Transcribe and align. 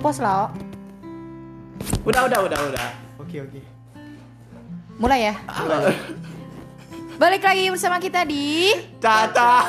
ngepost 0.00 0.24
lah. 0.24 0.48
Udah, 2.08 2.24
udah, 2.24 2.40
udah, 2.48 2.58
udah. 2.72 2.88
Oke 3.20 3.44
oke. 3.44 3.60
Mulai 4.96 5.28
ya. 5.28 5.34
Balik 7.20 7.44
lagi 7.44 7.68
bersama 7.68 8.00
kita 8.00 8.24
di 8.24 8.72
Caca. 8.96 9.68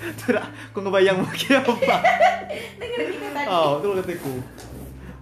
Tidak, 0.00 0.46
aku 0.72 0.78
ngebayang 0.80 1.20
mungkin 1.20 1.60
apa. 1.60 1.96
Oh, 3.44 3.76
itu 3.76 3.88
ketiku. 4.08 4.32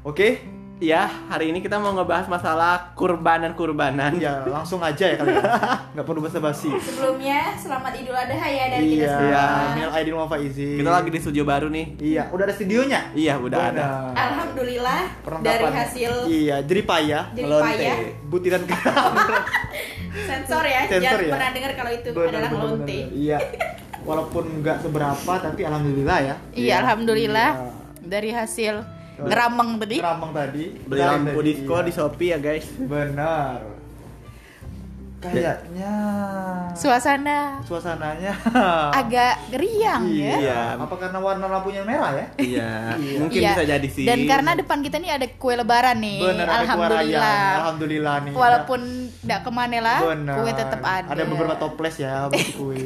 Oke, 0.06 0.46
Ya, 0.78 1.10
hari 1.26 1.50
ini 1.50 1.58
kita 1.58 1.74
mau 1.74 1.90
ngebahas 1.90 2.30
masalah 2.30 2.94
kurbanan-kurbanan. 2.94 4.14
ya 4.14 4.46
langsung 4.46 4.78
aja 4.78 5.10
ya 5.10 5.18
kalian. 5.18 5.42
Nggak 5.92 6.06
perlu 6.06 6.22
basa-basi. 6.22 6.70
Sebelumnya 6.70 7.50
selamat 7.52 7.98
Idul 7.98 8.14
Adha 8.14 8.46
ya 8.46 8.64
dari 8.70 8.86
kita 8.88 9.02
Iya, 9.02 9.10
semua. 9.10 9.74
Minal 9.74 9.90
Aidin 9.92 10.14
wal 10.14 10.30
Faizin. 10.30 10.78
Kita 10.78 10.90
lagi 10.92 11.10
di 11.10 11.18
studio 11.18 11.42
baru 11.42 11.66
nih. 11.66 11.86
Iya, 11.98 12.22
udah 12.30 12.44
ada 12.46 12.54
studionya. 12.54 13.00
Iya, 13.10 13.34
udah 13.36 13.58
ada. 13.58 13.82
Benar. 13.82 14.14
Alhamdulillah 14.14 15.00
Perlengkapan. 15.18 15.50
dari 15.50 15.66
hasil 15.74 16.12
Iya, 16.30 16.56
jerih 16.62 16.84
payah, 16.86 17.22
jerih 17.34 17.50
Lonte. 17.50 17.66
payah 17.74 17.96
butiran 18.24 18.62
sensor 20.30 20.62
ya. 20.62 20.80
Sensor 20.86 21.02
Jangan 21.02 21.26
ya? 21.26 21.32
pernah 21.34 21.50
dengar 21.50 21.72
kalau 21.74 21.90
itu 21.90 22.08
Benar, 22.12 22.30
adalah 22.30 22.50
lonte. 22.54 22.98
Iya. 23.10 23.38
Walaupun 24.06 24.44
nggak 24.62 24.78
seberapa, 24.80 25.32
tapi 25.42 25.60
alhamdulillah 25.66 26.18
ya. 26.22 26.34
Iya, 26.54 26.74
alhamdulillah 26.86 27.50
Iya. 27.50 27.70
dari 27.98 28.30
hasil 28.30 28.74
ngerameng 29.18 29.70
tadi. 29.82 29.96
Keramang 29.98 30.32
tadi. 30.34 30.64
Beli 30.86 31.02
lampu 31.02 31.40
disco 31.42 31.74
iya. 31.78 31.86
di 31.86 31.92
Shopee 31.94 32.30
ya, 32.30 32.38
guys. 32.38 32.66
Benar. 32.78 33.77
Kayaknya 35.18 35.92
Suasana 36.78 37.58
suasananya 37.66 38.38
agak 38.94 39.50
riang 39.50 40.06
ya. 40.06 40.34
Iya. 40.38 40.60
Apa 40.78 40.94
karena 40.94 41.18
warna 41.18 41.50
lampunya 41.50 41.82
merah 41.82 42.14
ya? 42.14 42.26
Iya, 42.38 42.70
Iya. 43.02 43.16
mungkin 43.18 43.40
Iya. 43.42 43.50
bisa 43.50 43.62
jadi 43.66 43.88
sih. 43.90 44.06
Dan 44.06 44.30
karena 44.30 44.54
depan 44.54 44.78
kita 44.78 45.02
nih 45.02 45.10
ada 45.10 45.26
kue 45.34 45.58
lebaran 45.58 45.98
nih. 45.98 46.22
Benar 46.22 46.46
ada 46.46 46.54
kue 46.70 46.86
raya. 46.86 46.94
Alhamdulillah. 46.94 47.42
Alhamdulillah 47.58 48.14
nih. 48.22 48.32
Walaupun 48.32 48.80
tidak 49.18 49.40
ke 49.42 49.50
mana 49.50 49.78
lah, 49.82 49.98
Benar. 50.06 50.34
kue 50.38 50.52
tetap 50.54 50.80
ada. 50.80 51.08
Ada 51.10 51.22
beberapa 51.26 51.54
toples 51.58 51.96
ya 51.98 52.30
buat 52.30 52.48
kue. 52.54 52.78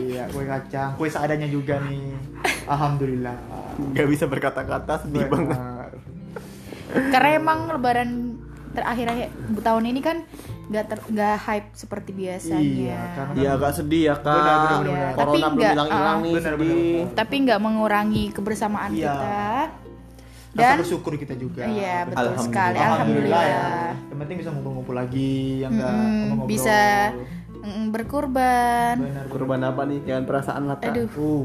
iya, 0.00 0.24
kue 0.32 0.44
kacang, 0.48 0.96
kue 0.96 1.08
seadanya 1.12 1.44
juga 1.46 1.76
nih. 1.84 2.16
Alhamdulillah. 2.64 3.36
nggak 3.76 4.08
bisa 4.08 4.24
berkata-kata 4.24 5.04
sedih 5.04 5.28
banget. 5.28 5.52
Benar. 5.52 5.92
Karena 7.12 7.30
emang 7.36 7.68
lebaran 7.68 8.10
terakhir 8.72 9.06
akhir 9.06 9.28
tahun 9.60 9.84
ini 9.86 10.00
kan 10.00 10.24
nggak 10.66 10.84
ter 10.84 10.98
nggak 11.06 11.36
hype 11.38 11.68
seperti 11.72 12.10
biasanya. 12.10 12.58
Iya, 12.60 13.00
karena 13.14 13.34
Iya, 13.34 13.48
agak 13.54 13.72
sedih 13.72 14.02
ya, 14.02 14.14
Kak. 14.16 14.26
Benar, 14.26 14.42
benar, 14.56 14.58
benar, 14.58 14.82
benar. 14.82 15.12
Corona 15.12 15.22
Tapi 15.22 15.38
belum 15.38 15.54
nggak, 15.54 15.72
hilang-hilang 15.72 16.02
ah, 16.10 16.16
nih, 16.18 16.32
benar, 16.32 16.52
benar, 16.52 16.66
sedih. 16.66 16.94
benar. 16.98 17.14
Tapi 17.14 17.34
nggak 17.40 17.60
mengurangi 17.60 18.24
kebersamaan 18.30 18.90
Iya. 18.90 19.04
kita. 19.06 19.36
Rasa 20.48 20.64
Dan 20.64 20.76
bersyukur 20.80 21.12
kita 21.14 21.34
juga. 21.34 21.62
iya 21.64 21.96
betul 22.02 22.16
Alhamdulillah. 22.18 22.46
sekali. 22.48 22.78
Alhamdulillah 22.78 22.96
Alhamdulillah. 23.38 23.44
ya. 23.44 24.08
Yang 24.08 24.18
penting 24.18 24.36
bisa 24.36 24.50
ngumpul-ngumpul 24.50 24.94
lagi, 24.94 25.34
yang 25.58 25.70
enggak 25.70 25.90
Mm-mm, 25.90 26.00
ngobrol-ngobrol. 26.08 26.48
bisa 26.48 26.78
mm, 27.60 27.84
berkurban. 27.90 28.94
Benar. 28.98 29.24
Kurban 29.28 29.60
apa 29.62 29.82
nih? 29.84 29.98
Jangan 30.02 30.24
perasaan 30.24 30.62
lah, 30.64 30.76
Kak. 30.76 30.90
Aduh, 30.90 31.08
Uh, 31.12 31.44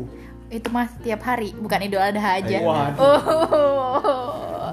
itu 0.50 0.68
mah 0.68 0.88
tiap 0.98 1.22
hari, 1.22 1.52
bukan 1.54 1.80
Idul 1.82 2.00
Adha 2.00 2.30
aja. 2.38 2.58
Waduh. 2.58 3.00
Oh. 3.00 4.21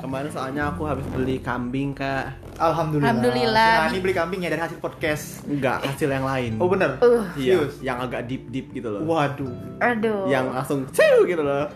Kemarin 0.09 0.33
soalnya 0.33 0.73
aku 0.73 0.89
habis 0.89 1.05
beli 1.13 1.37
kambing, 1.37 1.93
Kak. 1.93 2.33
Alhamdulillah. 2.57 3.13
Alhamdulillah. 3.13 3.73
Si 3.77 3.85
Nani 3.93 3.99
beli 4.01 4.15
kambing 4.17 4.41
ya 4.41 4.49
dari 4.49 4.65
hasil 4.65 4.81
podcast. 4.81 5.45
Enggak, 5.45 5.85
hasil 5.85 6.09
yang 6.09 6.25
lain. 6.25 6.57
Oh 6.57 6.65
bener? 6.65 6.97
Uh. 7.05 7.29
Iya, 7.37 7.61
Serius? 7.61 7.75
yang 7.85 8.01
agak 8.01 8.25
deep-deep 8.25 8.73
gitu 8.73 8.89
loh. 8.89 9.05
Waduh. 9.05 9.53
Aduh. 9.85 10.25
Yang 10.25 10.45
langsung 10.49 10.81
ciu 10.97 11.29
gitu 11.29 11.45
loh. 11.45 11.69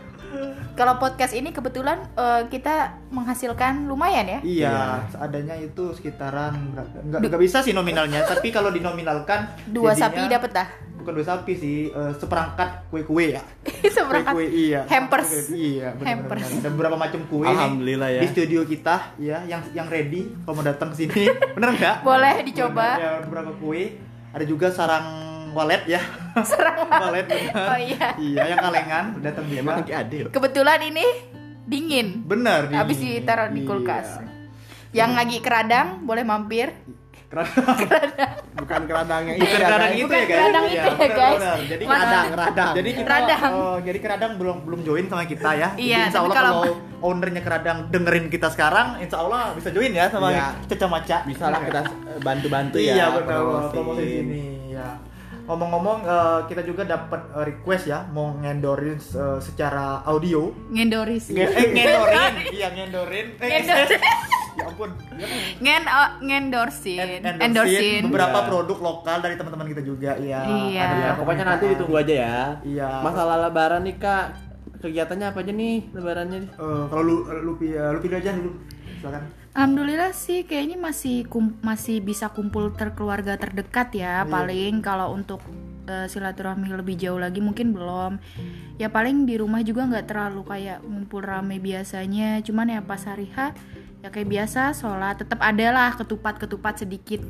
Kalau 0.73 0.97
podcast 0.97 1.37
ini 1.37 1.53
kebetulan 1.53 2.09
eh, 2.17 2.49
kita 2.49 2.97
menghasilkan 3.13 3.85
lumayan 3.85 4.25
ya. 4.25 4.41
Iya, 4.41 4.41
Iya. 4.41 4.77
seadanya 5.13 5.55
itu 5.61 5.93
sekitaran? 5.93 6.57
Enggak, 7.05 7.21
enggak 7.21 7.37
bisa 7.37 7.61
sih 7.61 7.77
nominalnya, 7.77 8.25
tapi 8.25 8.49
kalau 8.49 8.73
dinominalkan 8.73 9.45
Dua 9.69 9.93
jadinya- 9.93 10.09
sapi 10.09 10.23
dapat 10.33 10.51
dah. 10.57 10.69
Bukan 11.03 11.19
dua 11.19 11.27
sapi 11.27 11.53
sih, 11.59 11.91
eh, 11.91 12.13
seperangkat 12.15 12.87
kue-kue 12.87 13.35
ya. 13.35 13.43
Seperangkat 13.99 14.39
Kue-kue 14.39 14.47
iya. 14.55 14.87
hampers. 14.87 15.51
Iya, 15.51 15.99
benar 15.99 16.07
Hampers. 16.15 16.47
Ada 16.63 16.71
beberapa 16.71 16.95
macam 16.95 17.21
kue 17.27 17.43
nih 17.43 17.51
Alhamdulillah 17.51 18.09
ya. 18.15 18.21
Di 18.23 18.29
studio 18.31 18.61
kita 18.63 19.19
ya, 19.19 19.43
yang 19.51 19.67
yang 19.75 19.91
ready 19.91 20.31
kalau 20.47 20.63
mau 20.63 20.65
datang 20.65 20.95
ke 20.95 21.03
sini. 21.03 21.27
Bener 21.59 21.75
nggak? 21.75 21.97
Boleh 22.07 22.35
dicoba. 22.47 22.89
Bener, 22.95 23.03
ya, 23.03 23.11
beberapa 23.27 23.51
kue. 23.59 23.99
Ada 24.31 24.45
juga 24.47 24.71
sarang 24.71 25.07
walet 25.53 25.83
ya. 25.91 26.01
Serang. 26.49 26.89
walet 26.89 27.27
benar. 27.29 27.67
Oh 27.69 27.79
iya. 27.83 28.07
Iya, 28.17 28.43
yang 28.57 28.61
kalengan 28.63 29.05
datang 29.21 29.45
juga. 29.51 29.61
Emang 29.61 29.77
lagi 29.85 29.93
ada 29.93 30.15
ya? 30.15 30.27
Kebetulan 30.33 30.81
ini 30.87 31.07
dingin. 31.69 32.25
Bener 32.25 32.71
nih. 32.73 32.79
Habis 32.81 32.97
ditaruh 33.03 33.53
di 33.53 33.61
Iya. 33.61 33.69
kulkas. 33.69 34.09
Yang 34.93 35.11
lagi 35.13 35.37
keradang 35.45 36.05
boleh 36.07 36.25
mampir. 36.25 36.73
Bukan 38.53 38.81
keradangnya 38.85 39.35
Bukan 39.35 39.49
ya, 39.51 39.59
keradang 39.59 39.81
guys. 39.83 39.97
itu 39.97 40.05
Bukan 40.05 40.15
ya 40.15 40.23
guys. 40.23 40.37
keradang 40.37 40.63
Iya, 40.63 40.73
itu 40.73 40.77
ya, 40.77 40.93
benar, 40.93 41.11
guys. 41.13 41.35
benar. 41.35 41.57
Jadi 41.65 41.83
Mas- 41.83 41.99
Radang, 41.99 42.27
radang. 42.35 42.73
Jadi 42.73 42.91
kita 42.93 43.03
Keradang. 43.03 43.51
oh, 43.53 43.77
jadi 43.81 43.99
keradang 43.99 44.33
belum 44.37 44.57
belum 44.63 44.81
join 44.83 45.05
sama 45.07 45.25
kita 45.25 45.51
ya. 45.53 45.69
Jadi 45.73 45.83
Iya, 45.83 46.01
insya 46.05 46.21
Allah 46.21 46.35
kalau- 46.35 46.55
kalau, 46.63 46.75
ownernya 47.03 47.43
keradang 47.43 47.79
dengerin 47.89 48.27
kita 48.29 48.49
sekarang, 48.49 48.87
insya 48.99 49.19
Allah 49.19 49.43
bisa 49.53 49.69
join 49.69 49.91
ya 49.91 50.07
sama 50.07 50.29
Iya. 50.29 50.47
Caca 50.67 50.87
Maca. 50.89 51.17
Bisa 51.25 51.45
lah 51.49 51.61
kita 51.61 51.81
bantu-bantu 52.19 52.77
ya. 52.77 52.93
Iya 52.93 53.07
benar 53.13 53.41
promosi. 53.69 54.05
sini 54.05 54.43
ya. 54.71 54.89
Ngomong-ngomong 55.43 55.99
eh, 56.05 56.41
kita 56.47 56.63
juga 56.63 56.83
dapat 56.85 57.19
eh, 57.33 57.45
request 57.45 57.85
ya 57.87 58.07
mau 58.07 58.31
ngendorin 58.33 58.95
eh, 58.95 59.39
secara 59.39 60.01
audio. 60.05 60.55
Ngendoris. 60.71 61.29
Nge- 61.29 61.51
eh, 61.51 61.67
ngendorin, 61.69 62.33
iya 62.57 62.69
ngendorin. 62.71 63.27
Eh, 63.37 63.49
Ngendorin. 63.59 64.01
Ya 64.53 64.65
ampun. 64.65 64.91
Ngen 65.59 65.83
oh, 65.85 66.11
ngendorsin. 66.21 66.99
en- 66.99 67.23
Endorsin. 67.23 67.43
endorsin 67.43 68.01
beberapa 68.05 68.39
Iya. 68.39 68.49
produk 68.49 68.79
lokal 68.81 69.17
dari 69.19 69.35
teman-teman 69.35 69.67
kita 69.67 69.83
juga 69.83 70.11
ya. 70.15 70.41
Iya. 70.43 70.43
Ada 70.43 70.69
Ya, 70.69 70.87
beberapa 70.91 71.19
pokoknya 71.19 71.37
nanti 71.39 71.49
permintaan. 71.59 71.73
ditunggu 71.73 71.97
aja 71.97 72.15
ya. 72.17 72.37
Iya. 72.63 72.89
Masalah 73.01 73.37
lebaran 73.43 73.83
nih, 73.83 73.97
Kak. 73.97 74.27
Kegiatannya 74.79 75.27
apa 75.29 75.39
aja 75.39 75.53
nih 75.53 75.77
lebarannya? 75.91 76.41
Eh, 76.51 76.85
kalau 76.87 77.03
lu 77.03 77.17
lu 77.25 77.53
pi- 77.55 77.71
lu 77.73 77.99
pilih 77.99 78.19
aja 78.19 78.31
dulu. 78.33 78.51
Silakan. 78.99 79.23
Alhamdulillah 79.53 80.11
sih 80.11 80.43
kayaknya 80.43 80.75
masih 80.77 81.23
kum- 81.25 81.61
masih 81.61 82.01
bisa 82.01 82.27
kumpul 82.29 82.73
terkeluarga 82.73 83.37
terdekat 83.37 83.93
ya 83.93 84.15
Iya. 84.19 84.27
paling 84.27 84.81
kalau 84.81 85.13
untuk 85.13 85.45
eh, 85.83 86.07
silaturahmi 86.07 86.71
lebih 86.73 86.95
jauh 86.95 87.19
lagi 87.19 87.39
mungkin 87.39 87.71
belum 87.71 88.23
ya 88.77 88.87
paling 88.89 89.23
di 89.23 89.35
rumah 89.35 89.61
juga 89.61 89.83
nggak 89.85 90.07
terlalu 90.07 90.41
kayak 90.43 90.79
ngumpul 90.81 91.19
rame 91.21 91.59
biasanya 91.59 92.39
cuman 92.41 92.71
ya 92.71 92.81
pas 92.81 93.03
hari 93.03 93.27
H 93.29 93.51
ya 94.03 94.11
kayak 94.11 94.29
biasa 94.29 94.75
sholat 94.75 95.15
tetap 95.17 95.39
ada 95.39 95.67
lah 95.71 95.91
ketupat 95.95 96.35
ketupat 96.37 96.75
sedikit 96.77 97.23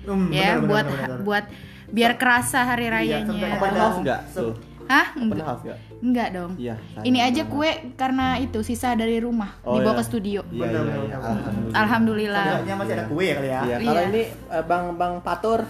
Hmm, 0.00 0.32
ya 0.32 0.56
benar, 0.56 0.56
benar, 0.56 0.64
buat 0.64 0.84
benar, 0.86 0.96
benar. 1.04 1.18
buat 1.20 1.44
biar 1.90 2.12
kerasa 2.16 2.64
hari 2.64 2.86
Iya, 2.86 2.94
rayanya 3.18 3.26
sampai 3.28 3.48
Open 3.52 3.72
enggak 4.00 4.20
tuh? 4.32 4.52
hah 4.86 5.06
Open 5.12 5.26
enggak, 5.28 5.44
house 5.44 5.62
enggak? 5.62 5.78
enggak 6.00 6.28
dong 6.32 6.52
Iya. 6.56 6.74
ini 7.02 7.18
aja 7.20 7.42
kue 7.44 7.70
karena 7.94 8.26
itu 8.38 8.58
sisa 8.60 8.94
dari 8.94 9.18
rumah 9.18 9.60
Oh, 9.60 9.76
dibawa 9.76 9.92
iya. 9.92 9.98
ke 9.98 10.04
studio 10.06 10.40
Iya, 10.48 10.62
Benar, 10.62 10.72
iya, 10.72 10.80
benar, 10.80 11.04
iya. 11.04 11.16
Alhamdulillah. 11.20 11.76
alhamdulillah 11.76 12.44
Seenggaknya 12.46 12.74
masih 12.74 12.94
ada 12.94 13.04
kue 13.06 13.24
ya 13.24 13.34
kali 13.34 13.48
ya. 13.48 13.60
Iya, 13.60 13.60
Iya. 13.60 13.76
kalau 13.84 14.02
ini 14.08 14.22
eh, 14.48 14.64
Bang 14.64 14.84
Bang 14.96 15.14
Patur 15.20 15.60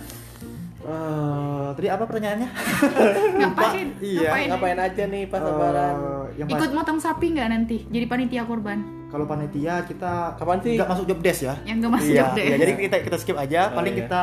Eh, 0.81 1.69
tadi 1.75 1.89
apa 1.89 2.05
pertanyaannya? 2.05 2.49
ngapain 3.37 3.87
Iya, 4.01 4.21
ngapain 4.23 4.47
ngapain 4.49 4.79
aja 4.81 5.03
nih 5.07 5.25
pas 5.27 5.41
lebaran? 5.43 5.95
Eh, 5.95 6.27
yang 6.37 6.47
pas- 6.47 6.57
Ikut 6.57 6.71
motong 6.73 6.97
sapi 6.97 7.27
nggak 7.31 7.49
nanti? 7.49 7.77
Jadi 7.85 8.05
panitia 8.07 8.43
kurban? 8.45 9.00
Kalau 9.11 9.27
panitia 9.27 9.75
kita 9.85 10.39
Kapan 10.39 10.59
sih? 10.63 10.79
nggak 10.79 10.89
masuk 10.89 11.05
job 11.05 11.19
desk 11.21 11.41
ya. 11.43 11.55
Yang 11.67 11.77
nggak 11.83 11.93
masuk 11.93 12.13
iya, 12.13 12.25
deh. 12.31 12.45
iya, 12.45 12.57
jadi 12.57 12.73
kita 12.79 12.97
kita 13.03 13.17
skip 13.19 13.37
aja. 13.37 13.61
Oh, 13.69 13.77
Paling 13.77 13.95
iya. 13.95 14.01
kita 14.07 14.23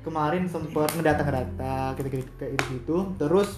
kemarin 0.00 0.42
sempat 0.44 0.88
ngedata 0.92 1.22
ngedata 1.22 1.74
kita 1.94 2.08
kayak 2.36 2.52
gitu 2.54 2.64
gitu. 2.74 2.96
Terus 3.16 3.50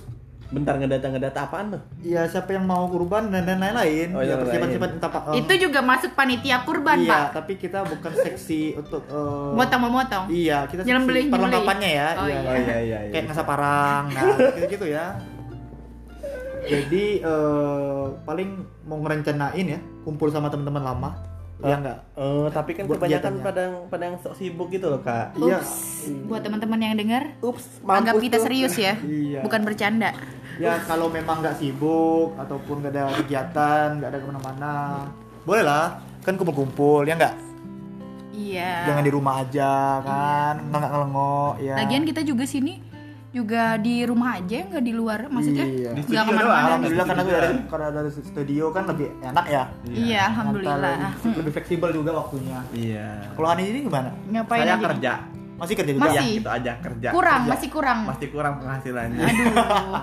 Bentar 0.51 0.75
ngedata 0.75 1.07
ngedata 1.07 1.47
apaan 1.47 1.71
tuh? 1.71 1.79
ya 2.03 2.27
siapa 2.27 2.51
yang 2.51 2.67
mau 2.67 2.83
kurban 2.87 3.31
dan 3.31 3.47
dan 3.47 3.63
lain-lain. 3.63 4.11
Oh, 4.11 4.19
ya 4.19 4.35
yang 4.35 4.43
persiapan 4.43 4.67
lain. 4.67 4.83
persiapan 4.83 4.91
entah 4.99 5.11
pak. 5.11 5.23
Itu 5.39 5.53
juga 5.63 5.79
masuk 5.79 6.11
panitia 6.11 6.57
kurban, 6.67 6.99
iya, 6.99 7.11
Pak. 7.15 7.27
tapi 7.39 7.53
kita 7.55 7.79
bukan 7.87 8.13
seksi 8.19 8.75
untuk 8.75 9.03
eh, 9.07 9.51
Motong-memotong. 9.55 10.27
Iya, 10.27 10.67
kita 10.67 10.83
Nyelembelih, 10.83 11.31
nyelembelih. 11.31 11.31
perlengkapannya 11.31 11.91
ya. 11.95 12.09
Oh, 12.19 12.27
iya. 12.27 12.41
Oh 12.43 12.57
iya 12.57 12.79
iya 12.83 12.99
iya. 13.07 13.11
kayak 13.15 13.25
ngasah 13.31 13.47
parang 13.47 14.03
nah 14.11 14.23
gitu-gitu 14.59 14.87
ya 14.91 15.07
jadi 16.73 17.05
eh, 17.23 18.05
paling 18.27 18.49
mau 18.85 18.99
ngerencanain 19.01 19.67
ya 19.71 19.81
kumpul 20.03 20.29
sama 20.29 20.49
teman-teman 20.49 20.83
lama 20.83 21.11
ya 21.61 21.77
enggak 21.77 21.99
Eh, 22.17 22.47
tapi 22.51 22.73
kan 22.73 22.85
kebanyakan 22.87 23.33
pada 23.41 23.63
pada 23.87 24.03
yang 24.03 24.17
sok 24.17 24.33
sibuk 24.33 24.69
gitu 24.69 24.89
loh, 24.89 24.97
Kak. 24.99 25.37
iya 25.37 25.61
Ups. 25.61 26.09
Buat 26.25 26.41
teman-teman 26.41 26.79
yang 26.79 26.97
dengar, 26.97 27.37
Ups, 27.39 27.81
anggap 27.83 28.17
kita 28.17 28.37
tuh. 28.37 28.45
serius 28.45 28.73
ya. 28.75 28.97
Iya. 28.99 29.41
Bukan 29.41 29.61
bercanda. 29.63 30.17
ya 30.57 30.77
kalau 30.85 31.09
memang 31.09 31.41
nggak 31.41 31.57
sibuk 31.57 32.37
ataupun 32.37 32.81
nggak 32.81 32.93
ada 32.93 33.05
kegiatan 33.15 33.87
nggak 33.97 34.09
ada 34.09 34.19
ke 34.19 34.27
mana-mana 34.27 34.75
boleh 35.43 35.65
lah 35.65 35.87
kan 36.21 36.37
kumpul-kumpul 36.37 37.01
ya 37.03 37.17
nggak 37.17 37.33
Iya. 38.31 38.85
jangan 38.87 39.01
di 39.01 39.09
rumah 39.09 39.41
aja 39.41 39.73
kan 40.01 40.55
nggak 40.69 40.81
ngelengok 40.87 41.55
ya 41.61 41.75
Lagian 41.77 42.05
kita 42.05 42.21
juga 42.23 42.45
sini 42.45 42.77
juga 43.31 43.79
di 43.79 44.03
rumah 44.03 44.37
aja 44.37 44.67
nggak 44.67 44.83
di 44.83 44.91
luar 44.91 45.21
maksudnya 45.27 45.63
Iya. 45.63 45.91
Di 45.93 46.01
nggak 46.01 46.05
studio 46.05 46.19
ke 46.21 46.29
mana-mana 46.29 46.43
doang. 46.45 46.65
Alhamdulillah 46.67 47.07
karena 47.07 47.23
dari 47.25 47.49
karena 47.65 47.89
dari 47.93 48.11
studio 48.11 48.65
kan 48.69 48.85
lebih 48.87 49.09
enak 49.21 49.47
ya. 49.47 49.63
iya 49.87 50.21
alhamdulillah 50.27 50.95
Ngantar 50.99 51.37
Lebih 51.37 51.53
fleksibel 51.53 51.91
juga 51.93 52.11
waktunya. 52.13 52.59
Iya. 52.71 53.09
Kalau 53.31 53.49
Hani 53.49 53.63
ini 53.65 53.79
gimana? 53.83 54.11
ngapain 54.27 54.61
Saya 54.61 54.73
aja 54.73 54.87
kerja. 54.89 55.13
Masih 55.55 55.77
kerja 55.77 55.93
juga? 55.93 56.09
Masih. 56.09 56.25
Ya, 56.27 56.41
itu 56.41 56.51
aja 56.51 56.73
kerja. 56.81 57.09
kurang 57.13 57.41
Kerja. 57.43 57.53
masih 57.53 57.69
kurang 57.69 57.99
Masih 58.03 58.29
kurang 58.31 58.55
penghasilannya. 58.59 59.21
aduh 59.21 59.53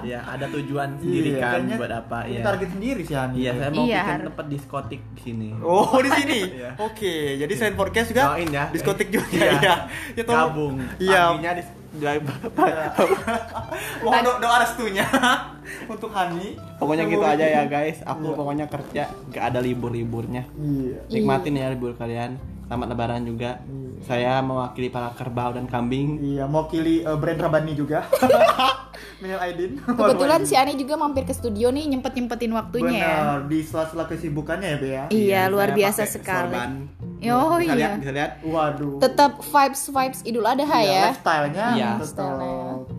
Iya, 0.08 0.20
ada 0.24 0.46
tujuan 0.48 0.90
sendiri 0.96 1.30
Iya, 1.34 1.42
kan 1.44 1.62
buat 1.74 1.94
apa 1.98 2.18
ya. 2.24 2.42
target 2.46 2.70
sendiri 2.70 3.02
sih 3.02 3.16
Hani. 3.18 3.36
Iya, 3.36 3.52
saya 3.56 3.70
mau 3.72 3.84
Iya, 3.84 4.02
bikin 4.06 4.22
tempat 4.24 4.46
diskotik 4.48 5.02
di 5.10 5.20
sini. 5.20 5.48
Oh 5.60 5.98
di 5.98 6.12
sini. 6.14 6.40
Iya. 6.56 6.70
Oke, 6.80 7.14
jadi 7.36 7.50
selain 7.52 7.74
podcast 7.74 8.08
juga 8.08 8.24
Doain 8.30 8.48
ya. 8.48 8.66
diskotik 8.70 9.08
juga 9.18 9.26
Iya. 9.28 9.52
ya. 9.58 9.76
Ya 10.14 10.24
tolong- 10.24 10.48
Gabung. 10.48 10.76
Iya. 10.98 11.22
Paginya 11.28 11.52
Mohon 14.00 14.22
do- 14.28 14.40
doa 14.40 14.58
restunya 14.60 15.06
untuk 15.92 16.12
Hani. 16.12 16.56
Pokoknya 16.78 17.04
gitu 17.06 17.22
aja 17.22 17.46
ya 17.46 17.64
guys. 17.66 18.00
Aku 18.02 18.28
Iya. 18.28 18.36
pokoknya 18.36 18.66
kerja 18.68 19.04
gak 19.28 19.46
ada 19.46 19.60
libur-liburnya. 19.60 20.44
Iya. 20.54 21.00
Nikmatin 21.10 21.56
ya 21.56 21.68
libur 21.70 21.94
kalian. 21.94 22.38
Selamat 22.64 22.88
lebaran 22.90 23.24
juga. 23.24 23.64
Saya 24.00 24.40
mewakili 24.40 24.88
para 24.88 25.10
kerbau 25.12 25.52
dan 25.52 25.66
kambing. 25.66 26.20
Iya, 26.20 26.46
mewakili 26.46 27.02
eh, 27.02 27.16
brand 27.16 27.40
Rabani 27.40 27.74
juga. 27.74 28.04
Minal 29.18 29.42
Aidin. 29.42 29.82
kebetulan 29.82 30.42
si 30.44 30.54
Ani 30.54 30.78
juga 30.78 30.94
mampir 30.94 31.26
ke 31.26 31.34
studio 31.34 31.70
nih 31.70 31.86
nyempet 31.88 32.14
nyempetin 32.14 32.54
waktunya 32.54 32.98
ya 33.00 33.10
Benar, 33.10 33.40
di 33.46 33.60
sela-sela 33.62 34.06
kesibukannya 34.06 34.68
ya, 34.68 34.78
Be 34.78 34.88
ya. 34.88 35.04
iya 35.10 35.42
luar 35.48 35.70
saya 35.70 35.78
biasa 35.80 36.02
sekali 36.08 36.54
sorban. 36.54 36.72
Oh 37.20 37.58
Bisa 37.58 37.66
iya 37.66 37.76
lihat, 37.76 37.92
bisa 37.98 38.12
lihat. 38.12 38.32
Waduh. 38.42 38.98
tetap 38.98 39.32
vibes 39.40 39.82
vibes 39.88 40.20
idul 40.22 40.44
adha 40.44 40.64
Iya, 40.64 40.78
ya 40.84 41.02
lifestyle-nya 41.08 41.66
Iya. 41.74 41.90
tetap 41.96 42.08
Style-nya. 42.08 42.54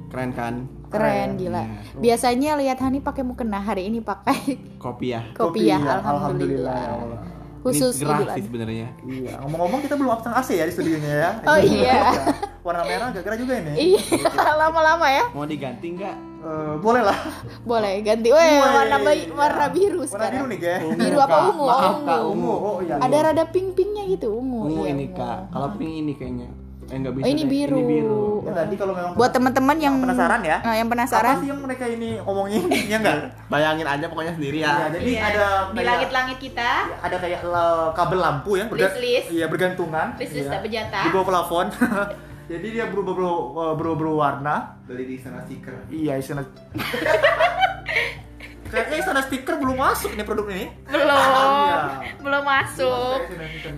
Keren 0.09 0.31
kan? 0.32 0.55
keren 0.88 0.88
Keren, 0.88 1.29
gila 1.37 1.62
iya. 1.62 1.81
biasanya 1.94 2.50
lihat 2.56 2.79
Hani 2.79 2.99
pakai 2.99 3.20
mukena 3.20 3.59
hari 3.59 3.87
ini 3.87 4.00
pakai 4.00 4.56
Kopi 4.76 5.12
ya. 5.12 5.20
kopi 5.32 5.69
ya 5.69 5.76
Alhamdulillah 5.76 6.00
alhamdulillah 6.03 6.75
ya 6.75 6.91
Allah. 6.91 7.20
khusus 7.61 7.94
Ini 7.94 8.06
gerah 8.06 8.32
sih 8.32 8.43
sebenarnya. 8.43 8.88
Iya, 9.03 9.32
ngomong-ngomong 9.38 9.81
kita 9.82 9.94
belum 9.94 10.15
pasang 10.15 10.32
AC 10.32 10.49
ya 10.53 10.62
di 10.62 10.73
studionya 10.73 11.11
ya. 11.12 11.31
Oh, 11.43 11.59
iya. 11.59 12.00
Warna 12.62 12.82
merah 12.82 13.11
agak 13.11 13.23
gerah 13.23 13.37
juga 13.37 13.55
ini. 13.56 13.73
iya 13.93 14.00
lama-lama 14.62 15.06
ya 15.06 15.25
Mau 15.29 15.43
diganti 15.43 15.93
nggak? 15.93 16.17
Eh, 16.38 16.75
boleh 16.79 17.03
lah. 17.03 17.19
boleh 17.67 17.99
ganti 18.00 18.31
Weh, 18.31 18.55
warna 18.56 18.97
bayi, 18.99 19.26
warna 19.29 19.67
biru 19.69 20.00
Warna 20.00 20.09
sekarang 20.09 20.32
biru 20.38 20.47
nih, 20.47 20.59
Ge. 20.62 20.75
biru 20.97 21.19
apa 21.19 21.37
ungu 21.44 21.65
Maaf, 21.67 21.97
Kak, 22.00 22.20
ungu. 22.25 22.55
Oh, 22.55 22.76
iya. 22.79 22.94
ada 22.97 23.17
rada 23.20 23.44
pink-pinknya 23.44 23.88
gitu 24.10 24.28
ungu 24.32 24.60
Ungu 24.66 24.82
iya, 24.82 24.93
ini 24.93 25.06
ungu. 25.06 25.16
kak. 25.16 25.38
Kalau 25.49 25.69
pink 25.75 25.93
ini 25.99 26.12
kayaknya. 26.14 26.49
Eh 26.84 26.96
nggak 26.96 27.14
bisa. 27.14 27.22
Oh, 27.22 27.28
ini 27.28 27.37
deh. 27.38 27.49
biru. 27.50 27.76
Ini 27.76 27.84
biru. 27.87 28.26
Ya 28.40 28.52
tadi 28.55 28.75
kalau 28.75 28.93
memang 28.93 29.12
buat 29.12 29.28
teman-teman 29.28 29.76
yang 29.76 29.94
penasaran 29.99 30.40
ya. 30.43 30.56
Nah, 30.58 30.72
yang 30.75 30.84
Apa 30.84 30.94
penasaran 30.94 31.37
sih 31.37 31.46
yang 31.46 31.60
mereka 31.60 31.84
ini 31.87 32.16
ngomongin? 32.19 32.64
ya 32.90 32.96
enggak? 32.96 33.16
Bayangin 33.46 33.84
aja 33.84 34.05
pokoknya 34.06 34.32
sendiri 34.32 34.58
ya. 34.58 34.69
Iya, 34.70 34.87
jadi 34.90 35.05
Iya, 35.06 35.20
ada 35.22 35.44
di 35.70 35.84
langit-langit 35.84 36.38
kita 36.38 36.70
ada 36.99 37.16
kayak 37.19 37.40
le- 37.43 37.93
kabel 37.93 38.19
lampu 38.19 38.50
ya 38.55 38.64
berga- 38.66 38.88
List-list. 38.90 39.26
iya 39.28 39.46
bergantungan 39.46 40.16
List-list 40.16 40.49
tak 40.49 40.60
berjata. 40.60 40.99
di 40.99 41.10
bawah 41.10 41.26
plafon 41.26 41.66
jadi 42.50 42.66
dia 42.70 42.84
berubah 42.87 43.12
berubah 43.12 43.37
berubah, 43.76 44.00
berubah 44.00 44.16
warna 44.19 44.56
Beli 44.82 45.05
di 45.06 45.16
sana 45.19 45.44
stiker. 45.44 45.76
iya 45.93 46.16
istana 46.16 46.40
kayaknya 48.69 48.97
istana 49.00 49.20
stiker 49.25 49.56
belum 49.56 49.76
masuk 49.81 50.12
nih 50.15 50.25
produk 50.25 50.47
ini 50.53 50.67
belum. 50.87 51.09
Iya. 51.09 51.76
belum 52.20 52.44
masuk. 52.44 53.19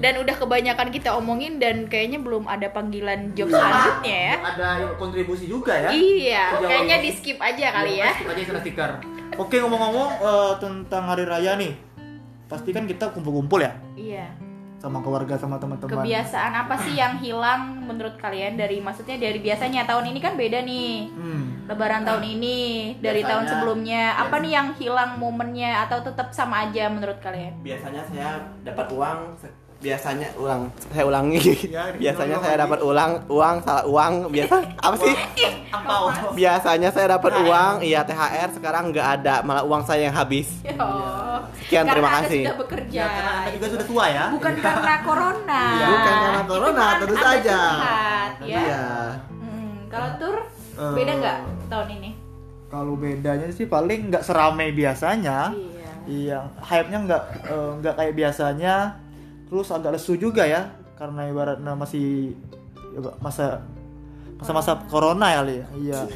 Dan 0.02 0.12
udah 0.20 0.34
kebanyakan 0.36 0.88
kita 0.90 1.14
omongin 1.14 1.62
dan 1.62 1.86
kayaknya 1.86 2.18
belum 2.18 2.44
ada 2.50 2.68
panggilan 2.70 3.32
job 3.38 3.50
selanjutnya 3.50 4.18
ya. 4.34 4.34
Ada 4.54 4.68
kontribusi 4.98 5.46
juga 5.46 5.78
ya. 5.78 5.90
Iya 5.94 6.44
kayaknya 6.60 6.96
di 7.00 7.10
skip 7.14 7.38
aja 7.38 7.66
kali 7.70 8.02
ya. 8.02 8.10
Skip 8.18 8.28
aja 8.28 8.40
istana 8.42 8.60
stiker. 8.60 8.90
Oke 9.38 9.56
ngomong-ngomong 9.62 10.10
eh, 10.20 10.52
tentang 10.58 11.04
hari 11.06 11.24
raya 11.24 11.54
nih. 11.54 11.72
Pasti 12.50 12.74
kan 12.74 12.84
kita 12.84 13.14
kumpul-kumpul 13.14 13.62
ya? 13.62 13.72
Iya 13.94 14.49
sama 14.80 15.04
keluarga 15.04 15.36
sama 15.36 15.60
teman-teman. 15.60 16.00
Kebiasaan 16.00 16.52
apa 16.56 16.74
sih 16.80 16.96
yang 16.96 17.20
hilang 17.20 17.84
menurut 17.84 18.16
kalian 18.16 18.56
dari 18.56 18.80
maksudnya 18.80 19.20
dari 19.20 19.36
biasanya? 19.36 19.84
Tahun 19.84 20.08
ini 20.08 20.18
kan 20.18 20.34
beda 20.34 20.64
nih. 20.64 21.12
Hmm. 21.12 21.46
lebaran 21.70 22.02
tahun 22.02 22.26
ini 22.26 22.58
dari 22.98 23.22
tahun 23.22 23.46
Biasanya- 23.46 23.50
sebelumnya. 23.62 24.02
Apa 24.18 24.42
nih 24.42 24.52
yang 24.58 24.68
hilang 24.74 25.22
momennya 25.22 25.86
atau 25.86 26.02
tetap 26.02 26.34
sama 26.34 26.66
aja 26.66 26.90
menurut 26.90 27.22
kalian? 27.22 27.62
Biasanya 27.62 28.02
saya 28.10 28.42
dapat 28.66 28.90
uang 28.90 29.38
biasanya 29.80 30.28
ulang 30.36 30.68
saya 30.92 31.04
ulangi. 31.08 31.40
Ya, 31.72 31.88
biasanya 32.02 32.36
ulang 32.36 32.44
saya 32.44 32.56
dapat 32.60 32.80
ulang 32.84 33.12
uang 33.32 33.56
salah 33.64 33.84
uang 33.88 34.12
biasa 34.28 34.54
apa 34.76 34.96
sih? 35.00 35.14
Ampau. 35.72 36.04
biasanya 36.36 36.88
saya 36.92 37.06
dapat 37.16 37.32
uang 37.40 37.74
iya 37.80 38.04
THR 38.04 38.50
sekarang 38.60 38.92
nggak 38.92 39.08
ada 39.20 39.34
malah 39.40 39.64
uang 39.64 39.82
saya 39.88 40.12
yang 40.12 40.16
habis. 40.16 40.52
Oh. 40.76 41.40
Sekian, 41.64 41.88
karena 41.88 41.92
terima 41.96 42.10
kasih. 42.20 42.42
sudah 42.44 42.58
bekerja. 42.60 43.00
Ya 43.00 43.06
karena 43.08 43.30
anda 43.32 43.50
juga 43.56 43.66
sudah 43.72 43.86
tua 43.86 44.04
ya. 44.10 44.24
Bukan 44.34 44.54
karena 44.60 44.94
corona. 45.06 45.62
Iya. 45.72 45.86
Bukan 45.88 46.14
karena 46.20 46.42
corona, 46.44 46.80
kan 46.80 46.94
tentu 47.00 47.16
saja. 47.16 47.58
ya. 48.44 48.60
iya. 48.60 48.84
Hmm, 49.40 49.72
kalau 49.88 50.10
tur 50.20 50.36
Eh, 50.80 50.94
beda 50.96 51.12
nggak 51.20 51.38
tahun 51.68 51.88
ini? 52.00 52.10
Kalau 52.72 52.94
bedanya 52.96 53.46
sih 53.52 53.66
paling 53.68 54.08
nggak 54.08 54.24
seramai 54.24 54.72
biasanya. 54.72 55.52
iya. 55.52 55.68
Iya, 56.08 56.38
hype-nya 56.64 56.98
nggak 57.06 57.22
eh, 57.44 57.70
nggak 57.84 57.94
kayak 58.00 58.14
biasanya. 58.16 58.74
Terus 59.50 59.68
agak 59.68 59.92
lesu 59.92 60.14
juga 60.14 60.46
ya, 60.46 60.70
karena 60.94 61.26
ibaratnya 61.26 61.74
masih 61.74 62.38
ya, 62.94 63.00
masa 63.18 63.66
masa-masa 64.38 64.78
corona 64.86 65.26
ya, 65.28 65.42
Li. 65.42 65.58
Iya. 65.82 66.06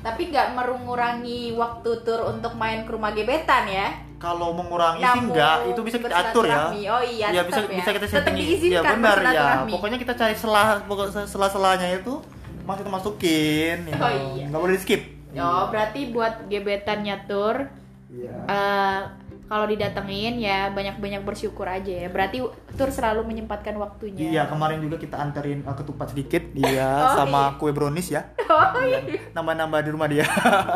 tapi 0.00 0.32
nggak 0.32 0.56
mengurangi 0.56 1.52
waktu 1.52 1.90
tur 2.00 2.24
untuk 2.24 2.56
main 2.56 2.88
ke 2.88 2.90
rumah 2.90 3.12
gebetan 3.12 3.68
ya 3.68 3.92
Kalau 4.16 4.52
mengurangi 4.52 5.00
sih 5.00 5.20
enggak, 5.24 5.68
itu 5.68 5.80
bisa 5.80 5.96
kita 5.96 6.12
atur 6.12 6.44
ya. 6.44 6.72
oh 6.72 7.00
iya 7.00 7.26
Iya, 7.32 7.42
bisa 7.44 7.60
ya. 7.64 7.72
bisa 7.72 7.90
kita 7.92 8.06
setting. 8.06 8.36
Iya, 8.36 8.80
benar 8.84 9.16
ya. 9.24 9.64
Pokoknya 9.64 9.96
kita 9.96 10.12
cari 10.12 10.36
selah 10.36 10.84
pokok 10.84 11.24
selah-selahnya 11.24 12.00
itu 12.00 12.20
masih 12.64 12.84
kita 12.84 12.92
masukin. 12.92 13.78
ya. 13.88 13.96
Oh, 13.96 14.12
iya. 14.36 14.44
Nggak 14.48 14.60
boleh 14.60 14.74
di 14.76 14.80
skip. 14.80 15.02
oh 15.32 15.64
berarti 15.68 16.00
buat 16.12 16.48
gebetannya 16.48 17.16
tur 17.24 17.68
Iya. 18.12 18.34
eh, 18.44 19.00
kalau 19.50 19.66
didatengin 19.66 20.38
ya 20.38 20.70
banyak-banyak 20.70 21.26
bersyukur 21.26 21.66
aja 21.66 22.06
ya 22.06 22.06
berarti 22.06 22.38
tur 22.78 22.86
selalu 22.88 23.26
menyempatkan 23.26 23.74
waktunya 23.74 24.30
Iya, 24.30 24.42
kemarin 24.46 24.78
juga 24.78 24.94
kita 24.94 25.18
anterin 25.18 25.66
uh, 25.66 25.74
ketupat 25.74 26.14
sedikit, 26.14 26.54
iya, 26.62 27.10
Oh, 27.10 27.18
sama 27.18 27.58
kue 27.58 27.74
brownies 27.74 28.14
ya. 28.14 28.30
oh, 28.46 28.78
iya. 28.78 29.02
Nambah-nambah 29.34 29.80
di 29.82 29.90
rumah 29.90 30.06
dia. 30.06 30.22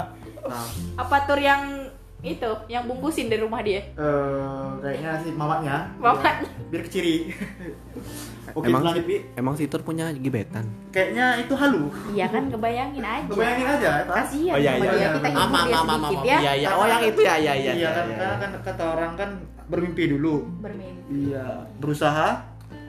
nah, 0.50 0.66
apa 0.98 1.16
tur 1.22 1.38
yang 1.38 1.86
itu 2.18 2.50
yang 2.66 2.88
bungkusin 2.88 3.28
di 3.30 3.36
rumah 3.36 3.60
dia 3.60 3.84
Eh, 3.94 4.66
kayaknya 4.82 5.22
sih 5.22 5.30
mamanya. 5.30 5.86
Mamanya. 6.02 6.42
Iya, 6.42 6.66
biar 6.74 6.82
keciri. 6.82 7.14
Oke, 8.52 8.68
emang 8.68 8.82
lanjut, 8.84 9.04
Bi. 9.04 9.16
emang 9.34 9.54
si 9.56 9.64
Tur 9.64 9.80
punya 9.80 10.12
gebetan 10.12 10.68
Kayaknya 10.92 11.40
itu 11.40 11.54
halu. 11.56 11.88
iya 12.12 12.26
kan 12.28 12.44
kebayangin 12.46 13.00
aja 13.00 13.24
Kebayangin 13.24 13.66
aja, 13.66 13.90
Pak. 14.04 14.14
kasihan 14.20 14.52
Oh, 14.52 14.58
iya, 14.60 14.72
iya, 14.74 14.90
iya. 14.92 15.08
kita 15.10 15.28
dia 15.28 15.34
maaf, 15.34 15.48
maaf, 15.48 15.86
sedikit 15.88 16.18
maaf. 16.18 16.24
ya 16.24 16.38
Iya, 16.38 16.52
iya. 16.54 16.68
Oh, 16.70 16.84
yang 16.84 17.02
itu 17.02 17.20
ya, 17.20 17.34
iya, 17.34 17.52
iya. 17.54 17.72
Iya 17.72 17.88
kan, 17.90 18.04
iya, 18.04 18.16
karena 18.20 18.36
kan 18.36 18.50
kata 18.60 18.84
orang 18.84 19.12
kan 19.16 19.30
bermimpi 19.64 20.04
dulu. 20.06 20.34
bermimpi 20.60 21.32
Iya, 21.32 21.46
berusaha 21.80 22.28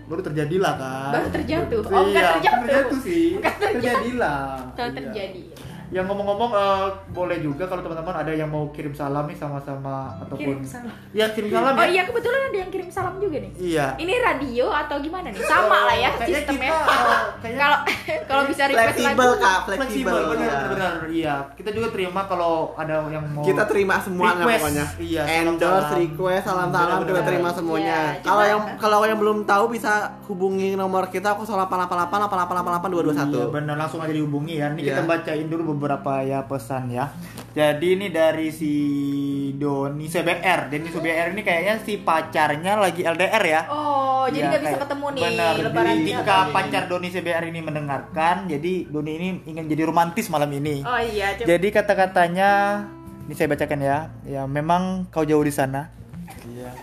baru 0.05 0.21
terjadilah 0.21 0.73
kan. 0.77 1.11
Baru 1.11 1.27
terjatuh. 1.33 1.79
Oh, 1.79 1.83
bukan 1.83 2.03
iya, 2.13 2.21
terjatuh. 2.37 2.61
terjatuh 2.61 2.99
sih. 3.01 3.25
Bukan 3.35 3.53
terjatuh. 3.55 3.73
Terjadilah. 3.81 4.43
kalau 4.75 4.91
Iya. 4.93 5.25
Yang 5.95 6.11
ngomong-ngomong 6.11 6.51
eh, 6.51 6.87
boleh 7.15 7.37
juga 7.39 7.63
kalau 7.71 7.79
teman-teman 7.79 8.15
ada 8.19 8.31
yang 8.35 8.51
mau 8.51 8.67
kirim 8.75 8.91
salam 8.91 9.31
nih 9.31 9.37
sama-sama 9.39 10.19
ataupun 10.27 10.59
kirim 10.59 10.67
salam. 10.67 10.91
Ya 11.15 11.31
kirim 11.31 11.55
salam 11.55 11.71
oh 11.71 11.85
ya. 11.87 11.91
iya 11.95 12.03
kebetulan 12.03 12.41
ada 12.51 12.57
yang 12.59 12.71
kirim 12.75 12.89
salam 12.91 13.15
juga 13.23 13.39
nih. 13.39 13.51
Iya. 13.55 13.87
ini 13.95 14.13
radio 14.19 14.67
atau 14.75 14.99
gimana 14.99 15.31
nih? 15.31 15.39
Sama 15.39 15.87
lah 15.87 15.95
ya 15.95 16.11
Kayaknya 16.19 16.35
sistemnya 16.43 16.71
kita, 16.75 16.91
eh, 16.91 17.23
kayaknya 17.39 17.59
kalau 17.63 17.79
kalau 18.35 18.43
bisa 18.51 18.63
request 18.67 18.87
fleksibel 18.91 19.23
lagu 19.23 19.39
kak 19.39 19.59
fleksibel 19.71 20.15
benar 20.35 20.43
iya. 20.43 20.57
benar. 20.67 20.93
Iya. 21.07 21.35
Kita 21.55 21.69
juga 21.71 21.87
terima 21.95 22.21
kalau 22.27 22.75
ada 22.75 22.95
yang 23.07 23.25
mau 23.31 23.47
kita 23.47 23.63
terima 23.63 23.95
semuanya 24.03 24.43
Request, 24.43 24.59
pokoknya. 24.59 24.85
Iya, 24.99 25.21
endorse 25.47 25.63
salam-salam. 25.63 26.03
request 26.03 26.43
salam 26.43 26.69
salam 26.75 26.99
kita 27.07 27.21
terima 27.23 27.49
semuanya. 27.55 27.97
Iya, 28.19 28.27
kalau 28.27 28.43
yang 28.43 28.61
kalau 28.75 28.99
yang 29.07 29.19
belum 29.23 29.37
tahu 29.47 29.71
bisa 29.71 30.11
hubungi 30.27 30.75
nomor 30.75 31.07
kita 31.07 31.39
0888 31.39 32.83
Iya, 33.15 33.47
benar. 33.47 33.75
Langsung 33.79 34.03
aja 34.03 34.11
dihubungi 34.11 34.59
ya. 34.59 34.67
Ini 34.75 34.81
kita 34.91 35.07
bacain 35.07 35.47
dulu 35.47 35.63
beberapa 35.71 35.84
ya 36.21 36.39
pesan 36.43 36.89
ya. 36.89 37.13
Jadi 37.51 37.95
ini 37.95 38.07
dari 38.09 38.49
si 38.49 38.73
Doni 39.53 40.05
CBR. 40.05 40.67
Doni 40.67 40.89
CBR 40.89 41.31
ini 41.31 41.41
kayaknya 41.41 41.75
si 41.79 41.97
pacarnya 41.97 42.75
lagi 42.75 43.01
LDR 43.01 43.43
ya. 43.43 43.61
oh 43.67 44.25
jadi 44.25 44.41
Iya, 44.41 44.49
nggak 44.49 44.59
bisa 44.59 44.69
kayak- 44.71 44.83
ketemu 44.83 45.05
nih 45.07 45.21
Benar. 45.23 45.53
lebaran 45.61 45.95
ketika 45.97 46.37
pacar 46.49 46.83
Doni 46.85 47.07
CBR 47.09 47.43
ini 47.45 47.59
mendengarkan, 47.61 48.35
jadi 48.45 48.73
Doni 48.89 49.11
ini 49.13 49.27
ingin 49.45 49.65
jadi 49.65 49.83
romantis 49.85 50.27
malam 50.27 50.49
ini. 50.49 50.81
oh 50.81 50.97
iya 50.97 51.35
coba 51.35 51.47
Jadi 51.47 51.67
kata-katanya 51.69 52.49
ini 53.23 53.33
saya 53.33 53.47
bacakan 53.47 53.79
ya. 53.79 53.97
Ya 54.23 54.43
memang 54.45 55.05
kau 55.09 55.23
jauh 55.23 55.41
di 55.41 55.53
sana. 55.53 55.89
Iya. 56.43 56.73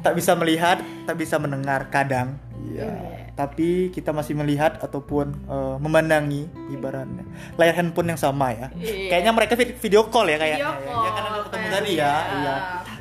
tak 0.00 0.16
bisa 0.16 0.32
melihat, 0.32 0.80
tak 1.04 1.12
bisa 1.14 1.36
mendengar 1.36 1.88
kadang. 1.88 2.32
Iya. 2.62 2.90
Tapi 3.32 3.68
kita 3.88 4.10
masih 4.10 4.34
melihat 4.34 4.76
ataupun 4.78 5.32
eh, 5.42 5.76
memandangi 5.78 6.44
ibaratnya 6.68 7.24
layar 7.56 7.74
handphone 7.74 8.08
yang 8.08 8.20
sama 8.20 8.50
ya. 8.50 8.68
Iya. 8.72 9.08
Kayaknya 9.08 9.32
mereka 9.32 9.52
vid- 9.54 9.76
video 9.76 10.02
call 10.06 10.26
ya 10.26 10.36
kayaknya. 10.36 10.58
Video 10.60 10.74
ya. 10.76 10.86
call, 10.86 11.00
Ya, 11.00 11.10
karena 11.10 11.28
udah 11.30 11.42
ketemu 11.42 11.60
kayak 11.62 11.74
tadi 11.74 11.90
ya. 11.90 11.96
iya. 11.96 12.14
Iya. 12.36 12.56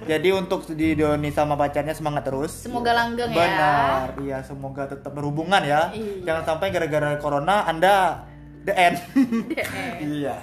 Jadi 0.09 0.29
untuk 0.31 0.59
di 0.65 0.89
Doni 0.93 1.29
sama 1.29 1.53
pacarnya 1.53 1.93
semangat 1.93 2.23
terus. 2.23 2.49
Semoga 2.55 2.91
langgeng 2.91 3.29
ya. 3.29 3.37
Benar. 3.37 4.07
Iya, 4.17 4.37
semoga 4.41 4.83
tetap 4.85 5.11
berhubungan 5.11 5.61
ya. 5.61 5.91
Iya. 5.91 6.23
Jangan 6.23 6.43
sampai 6.47 6.67
gara-gara 6.69 7.17
corona 7.17 7.63
Anda 7.63 8.25
the 8.61 8.73
end. 8.73 8.97
iya. 10.15 10.39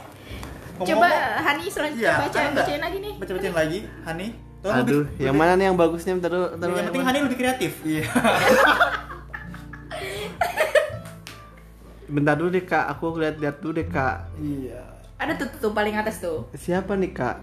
Coba 0.77 1.09
Hani 1.41 1.67
selanjutnya 1.67 2.05
Iya, 2.07 2.21
baca 2.23 2.39
bacain 2.53 2.81
lagi 2.81 2.99
nih. 3.01 3.15
baca-bacain 3.17 3.57
lagi, 3.57 3.79
Hani. 4.03 4.27
Tolong 4.57 4.77
Aduh, 4.83 5.03
lebih- 5.09 5.25
yang 5.25 5.35
mana 5.35 5.53
nih 5.55 5.65
yang 5.65 5.77
bagusnya? 5.77 6.13
Dulu, 6.15 6.21
bentar 6.21 6.37
dulu. 6.63 6.77
yang 6.77 6.87
penting 6.87 7.05
Hani 7.07 7.19
lebih 7.23 7.39
kreatif. 7.39 7.73
Iya. 7.83 8.05
Bentar 12.07 12.39
dulu 12.39 12.49
deh 12.51 12.63
kak, 12.63 12.87
aku 12.87 13.19
lihat-lihat 13.19 13.57
dulu 13.59 13.73
deh 13.77 13.89
kak. 13.89 14.31
iya. 14.39 14.83
Ada 15.17 15.33
tuh, 15.35 15.49
tuh, 15.49 15.59
tuh 15.69 15.73
paling 15.73 15.97
atas 15.97 16.21
tuh. 16.21 16.45
Siapa 16.53 16.93
nih 16.93 17.11
kak? 17.11 17.37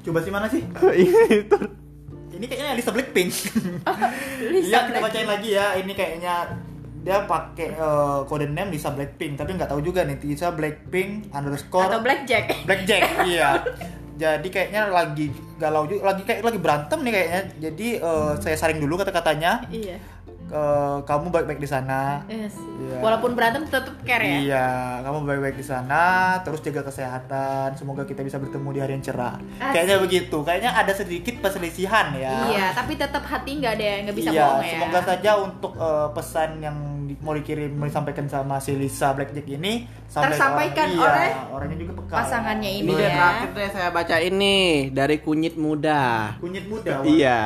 Coba 0.00 0.18
sih 0.20 0.32
mana 0.32 0.46
sih? 0.48 0.62
Ini 1.00 1.46
itu. 1.46 1.58
Ini 2.30 2.44
kayaknya 2.46 2.72
Lisa 2.74 2.90
Blackpink. 2.90 3.30
Lisa 4.52 4.66
Iya, 4.66 4.78
kita 4.88 4.98
Blackpink. 4.98 5.04
bacain 5.04 5.28
lagi 5.28 5.50
ya. 5.52 5.66
Ini 5.76 5.92
kayaknya 5.92 6.34
dia 7.00 7.24
pakai 7.24 7.68
eh, 7.72 8.18
kode 8.26 8.46
name 8.48 8.72
Lisa 8.72 8.90
Blackpink, 8.90 9.36
tapi 9.36 9.56
nggak 9.56 9.70
tahu 9.70 9.80
juga 9.80 10.04
nih 10.04 10.16
Lisa 10.20 10.50
Blackpink 10.50 11.30
underscore 11.30 11.88
Atau 11.88 12.00
Blackjack. 12.02 12.64
Blackjack. 12.64 13.02
iya. 13.30 13.60
Jadi 14.20 14.48
kayaknya 14.52 14.92
lagi 14.92 15.32
galau 15.56 15.88
juga, 15.88 16.12
lagi 16.12 16.28
kayak 16.28 16.44
lagi 16.44 16.58
berantem 16.60 16.98
nih 17.00 17.12
kayaknya. 17.12 17.40
Jadi 17.70 17.88
eh, 18.00 18.32
saya 18.40 18.56
saring 18.56 18.80
dulu 18.80 18.98
kata-katanya. 18.98 19.68
Iya. 19.68 19.96
Eh, 20.50 20.98
kamu 21.06 21.30
baik-baik 21.30 21.62
di 21.62 21.70
sana. 21.70 22.26
Yes. 22.26 22.58
Iya. 22.58 22.98
Walaupun 22.98 23.38
berantem 23.38 23.62
tetap 23.70 23.94
care 24.02 24.26
ya. 24.26 24.38
Iya, 24.42 24.68
kamu 25.06 25.22
baik-baik 25.22 25.54
di 25.54 25.62
sana, 25.62 26.34
terus 26.42 26.58
jaga 26.58 26.82
kesehatan. 26.82 27.78
Semoga 27.78 28.02
kita 28.02 28.26
bisa 28.26 28.42
bertemu 28.42 28.68
di 28.74 28.80
hari 28.82 28.92
yang 28.98 29.04
cerah. 29.06 29.38
Asik. 29.38 29.70
Kayaknya 29.70 29.96
begitu. 30.02 30.36
Kayaknya 30.42 30.70
ada 30.74 30.90
sedikit 30.90 31.38
perselisihan 31.38 32.10
ya. 32.18 32.50
Iya, 32.50 32.66
tapi 32.74 32.98
tetap 32.98 33.22
hati 33.22 33.62
nggak 33.62 33.72
ada 33.78 33.84
yang 33.84 34.00
nggak 34.10 34.16
bisa 34.18 34.30
iya, 34.34 34.42
bohong 34.42 34.62
ya. 34.66 34.70
semoga 34.74 35.00
saja 35.06 35.30
untuk 35.38 35.72
eh, 35.78 36.08
pesan 36.18 36.50
yang 36.58 36.76
mau 37.22 37.34
dikirim 37.34 37.70
mau 37.74 37.86
disampaikan 37.86 38.26
sama 38.26 38.58
si 38.58 38.74
Lisa 38.74 39.10
Blackjack 39.14 39.46
ini 39.50 39.82
Tersampaikan 40.10 40.90
orang, 40.90 40.98
iya, 40.98 41.06
oleh 41.06 41.30
orangnya 41.54 41.78
juga 41.78 41.92
peka. 42.02 42.14
pasangannya 42.18 42.70
Ini 42.70 42.82
ini 42.82 42.90
deh 42.90 43.06
ya. 43.06 43.14
terakhir 43.14 43.48
deh 43.54 43.68
saya 43.70 43.88
baca 43.94 44.16
ini 44.18 44.56
dari 44.90 45.16
kunyit 45.22 45.54
muda. 45.54 46.34
Kunyit 46.42 46.66
muda. 46.66 46.98
wah. 46.98 47.06
Iya. 47.06 47.38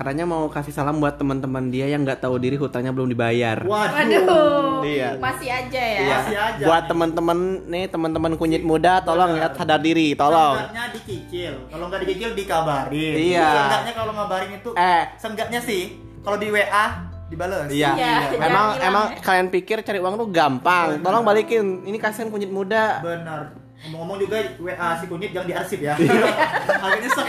Katanya 0.00 0.24
mau 0.24 0.48
kasih 0.48 0.72
salam 0.72 0.96
buat 0.96 1.20
teman-teman 1.20 1.68
dia 1.68 1.84
yang 1.84 2.00
nggak 2.00 2.24
tahu 2.24 2.40
diri 2.40 2.56
hutangnya 2.56 2.88
belum 2.88 3.12
dibayar. 3.12 3.60
Waduh. 3.60 4.00
Waduh. 4.00 4.80
Iya. 4.80 5.20
Masih 5.20 5.52
aja 5.52 5.76
ya. 5.76 6.00
Iya. 6.00 6.16
Masih 6.16 6.36
aja 6.40 6.64
Buat 6.64 6.84
teman-teman 6.88 7.38
nih 7.68 7.84
teman-teman 7.84 8.32
kunyit 8.40 8.64
muda 8.64 9.04
tolong 9.04 9.36
ya 9.36 9.52
sadar 9.52 9.76
diri, 9.76 10.16
tolong. 10.16 10.56
Seenggaknya 10.56 10.84
dicicil. 10.96 11.52
Kalau 11.68 11.84
nggak 11.92 12.00
dicicil 12.00 12.30
dikabarin. 12.32 13.12
Iya. 13.12 13.50
Seenggaknya 13.52 13.92
kalau 13.92 14.12
ngabarin 14.16 14.50
itu 14.56 14.70
Eh. 14.72 15.04
seenggaknya 15.20 15.60
sih 15.60 15.82
kalau 16.24 16.40
di 16.40 16.48
WA 16.48 16.86
dibales. 17.28 17.68
Iya. 17.68 17.90
Iya, 17.92 18.14
Emang 18.40 18.66
jangan 18.72 18.88
emang 18.88 19.04
hilang 19.04 19.20
ya. 19.20 19.24
kalian 19.28 19.48
pikir 19.52 19.76
cari 19.84 19.98
uang 20.00 20.14
tuh 20.16 20.28
gampang. 20.32 20.86
Tolong 21.04 21.22
balikin. 21.22 21.84
Ini 21.84 22.00
kasihan 22.00 22.32
kunyit 22.32 22.48
muda. 22.48 23.04
Benar. 23.04 23.59
Ngomong-ngomong 23.80 24.18
juga 24.18 24.36
WA 24.58 24.88
si 24.94 25.04
kunyit 25.06 25.30
jangan 25.32 25.48
diarsip 25.48 25.80
ya. 25.80 25.94
Iya. 26.00 26.24
Agak 26.84 26.98
nyesek. 27.00 27.26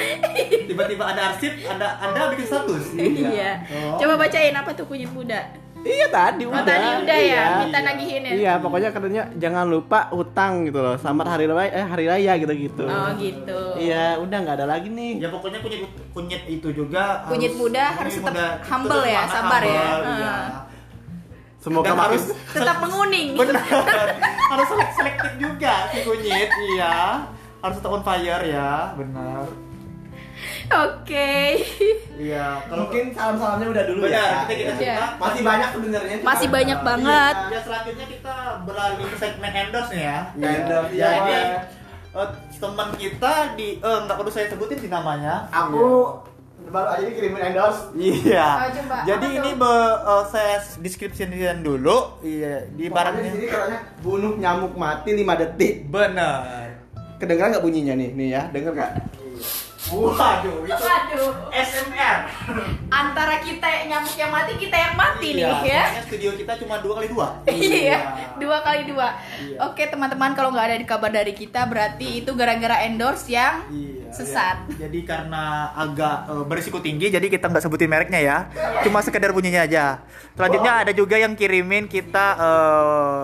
Tiba-tiba 0.68 1.04
ada 1.06 1.22
arsip, 1.30 1.54
ada 1.64 1.88
Anda 1.98 2.28
bikin 2.30 2.46
status. 2.46 2.84
Iya. 2.94 3.52
Oh. 3.70 3.96
Coba 3.96 4.14
bacain 4.20 4.52
apa 4.52 4.70
tuh 4.72 4.84
kunyit 4.86 5.08
muda. 5.10 5.40
Iya 5.82 6.14
tadi 6.14 6.46
Oh, 6.46 6.54
udah. 6.54 6.62
tadi 6.62 6.88
udah 7.02 7.18
ya, 7.18 7.26
Iya. 7.26 7.44
minta 7.58 7.80
nagihin 7.82 8.22
ya. 8.22 8.32
Iya, 8.32 8.54
pokoknya 8.62 8.94
katanya 8.94 9.26
jangan 9.34 9.66
lupa 9.66 10.14
hutang 10.14 10.70
gitu 10.70 10.78
loh. 10.78 10.94
Selamat 10.94 11.34
hari 11.34 11.50
raya, 11.50 11.74
eh 11.74 11.82
hari 11.82 12.06
raya 12.06 12.38
gitu-gitu. 12.38 12.86
Oh 12.86 13.10
gitu. 13.18 13.60
Iya, 13.82 14.22
udah 14.22 14.38
nggak 14.38 14.56
ada 14.62 14.68
lagi 14.70 14.94
nih. 14.94 15.18
Ya 15.18 15.34
pokoknya 15.34 15.58
kunyit 15.58 15.82
kunyit 16.14 16.42
itu 16.46 16.70
juga 16.70 17.26
Kunyit 17.26 17.58
muda 17.58 17.98
harus 17.98 18.14
tetap 18.14 18.62
humble 18.62 19.02
ya, 19.02 19.24
sabar 19.26 19.62
ya. 19.66 19.82
humble, 19.82 20.06
iya. 20.14 20.36
Semoga 21.62 21.86
Dan 21.86 21.94
makin- 21.94 22.06
harus 22.10 22.24
Tetap 22.58 22.78
menguning. 22.80 23.28
benar 23.38 23.62
harus 24.52 24.68
selek- 24.68 24.94
selektif 24.94 25.32
juga 25.38 25.74
si 25.88 25.98
kunyit 26.02 26.50
iya 26.72 27.22
harus 27.58 27.76
tetap 27.78 27.92
on 27.92 28.02
fire 28.02 28.44
ya 28.44 28.92
benar 28.94 29.46
Oke. 30.74 31.62
iya 32.18 32.58
kalau 32.64 32.88
mungkin 32.88 33.06
salam-salamnya 33.12 33.68
udah 33.70 33.84
dulu 33.86 34.00
benar 34.02 34.18
ya. 34.18 34.30
kita 34.42 34.54
kita 34.56 34.72
Iya. 34.72 34.76
cerita 34.76 35.06
Masih 35.20 35.42
banyak 35.44 35.70
sebenarnya. 35.70 36.16
Masih 36.22 36.48
banyak 36.50 36.80
banget. 36.82 37.36
ya 37.48 37.60
selanjutnya 37.62 38.06
kita 38.10 38.36
beralih 38.64 39.06
ke 39.06 39.18
segmen 39.18 39.52
endorse 39.54 39.94
ya 39.94 40.18
Iya, 40.34 40.50
endorse, 40.58 40.92
iya, 40.92 41.08
jadi 41.08 41.22
Pak. 41.22 41.46
eh, 42.18 42.30
teman 42.58 42.90
kita 42.94 43.34
di 43.54 43.68
eh 43.78 43.98
nggak 44.02 44.16
perlu 44.16 44.32
saya 44.32 44.48
sebutin 44.48 44.78
sih 44.78 44.90
namanya 44.90 45.46
Aku 45.50 45.86
baru 46.72 46.88
aja 46.90 47.04
dikirimin 47.04 47.44
endorse. 47.44 47.82
Iya. 47.94 48.48
Oh, 48.58 48.70
coba. 48.74 48.98
Jadi 49.04 49.28
Apa 49.28 49.38
ini 49.38 49.50
tuh? 49.50 49.60
be- 49.60 50.00
eh, 50.02 50.24
saya 50.28 50.56
deskripsikan 50.78 51.30
dulu. 51.60 51.98
Iya, 52.22 52.66
di 52.68 52.88
Pokoknya 52.88 52.88
di 52.88 52.88
barangnya. 52.90 53.32
sini 53.32 53.46
katanya 53.46 53.80
bunuh 54.00 54.34
nyamuk 54.36 54.74
mati 54.74 55.10
5 55.14 55.34
detik. 55.38 55.74
Benar. 55.86 56.72
Kedengeran 57.16 57.52
nggak 57.52 57.62
bunyinya 57.62 57.94
nih? 57.94 58.10
Nih 58.12 58.28
ya, 58.32 58.42
denger 58.50 58.72
nggak? 58.74 58.92
Waduh, 59.92 60.64
itu 60.64 60.86
Aduh. 60.88 61.32
SMR. 61.52 62.18
Antara 63.02 63.42
kita 63.42 63.68
nyamuk 63.88 64.14
yang 64.14 64.30
mati, 64.30 64.54
kita 64.56 64.78
yang 64.78 64.94
mati 64.94 65.28
nih 65.34 65.42
Iya, 65.42 65.58
ya. 65.66 65.82
soalnya 65.84 66.04
studio 66.06 66.30
kita 66.36 66.54
cuma 66.62 66.76
dua 66.78 66.94
kali 66.96 67.08
dua. 67.10 67.28
Iya, 67.50 67.98
dua 68.38 68.58
kali 68.62 68.82
dua. 68.86 69.08
Iya. 69.38 69.58
Oke 69.66 69.84
teman-teman, 69.86 70.32
kalau 70.32 70.54
nggak 70.54 70.66
ada 70.68 70.78
di 70.78 70.86
kabar 70.86 71.10
dari 71.10 71.34
kita, 71.34 71.66
berarti 71.66 72.22
itu 72.22 72.32
gara-gara 72.32 72.86
endorse 72.86 73.26
yang 73.28 73.66
Iya, 73.68 74.14
sesat. 74.14 74.58
ya. 74.70 74.86
Jadi 74.86 75.00
karena 75.02 75.44
agak 75.74 76.30
eh, 76.30 76.44
berisiko 76.46 76.78
tinggi, 76.78 77.10
jadi 77.10 77.26
kita 77.26 77.50
nggak 77.50 77.64
sebutin 77.64 77.90
mereknya 77.90 78.22
ya. 78.22 78.38
Cuma 78.82 79.02
sekedar 79.02 79.32
bunyinya 79.32 79.66
aja. 79.66 80.06
Selanjutnya 80.32 80.74
ada 80.80 80.92
juga 80.92 81.18
yang 81.18 81.34
kirimin 81.34 81.86
kita 81.86 82.26
eh, 82.38 83.24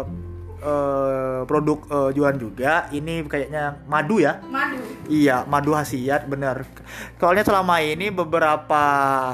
eh, 0.68 1.40
produk 1.48 1.80
eh, 1.88 2.10
jualan 2.12 2.36
juga. 2.36 2.74
Ini 2.90 3.24
kayaknya 3.24 3.64
madu 3.88 4.20
ya. 4.20 4.44
Madu. 4.44 4.84
Iya, 5.08 5.48
madu 5.48 5.72
khasiat 5.72 6.28
bener. 6.28 6.68
Soalnya 7.16 7.42
selama 7.42 7.80
ini 7.80 8.12
beberapa 8.12 8.84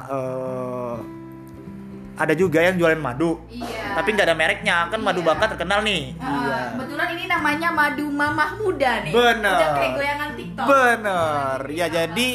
eh, 0.08 0.96
ada 2.14 2.38
juga 2.38 2.62
yang 2.62 2.78
jualan 2.78 3.02
madu, 3.02 3.42
Iya. 3.50 3.98
tapi 3.98 4.14
nggak 4.14 4.28
ada 4.30 4.38
mereknya. 4.38 4.78
Kan 4.86 5.02
madu 5.02 5.26
Iya. 5.26 5.34
bangka 5.34 5.58
terkenal 5.58 5.82
nih. 5.82 6.14
Ah, 6.22 6.70
Kebetulan 6.78 7.08
ini 7.10 7.26
namanya 7.26 7.70
madu 7.74 8.06
mamah 8.06 8.50
muda 8.62 9.02
nih. 9.02 9.10
Bener. 9.10 9.50
Udah 9.58 9.70
kayak 9.74 9.92
goyangan 9.98 10.30
TikTok. 10.38 10.66
Bener. 10.70 11.58
Ya 11.74 11.88
jadi 11.90 12.28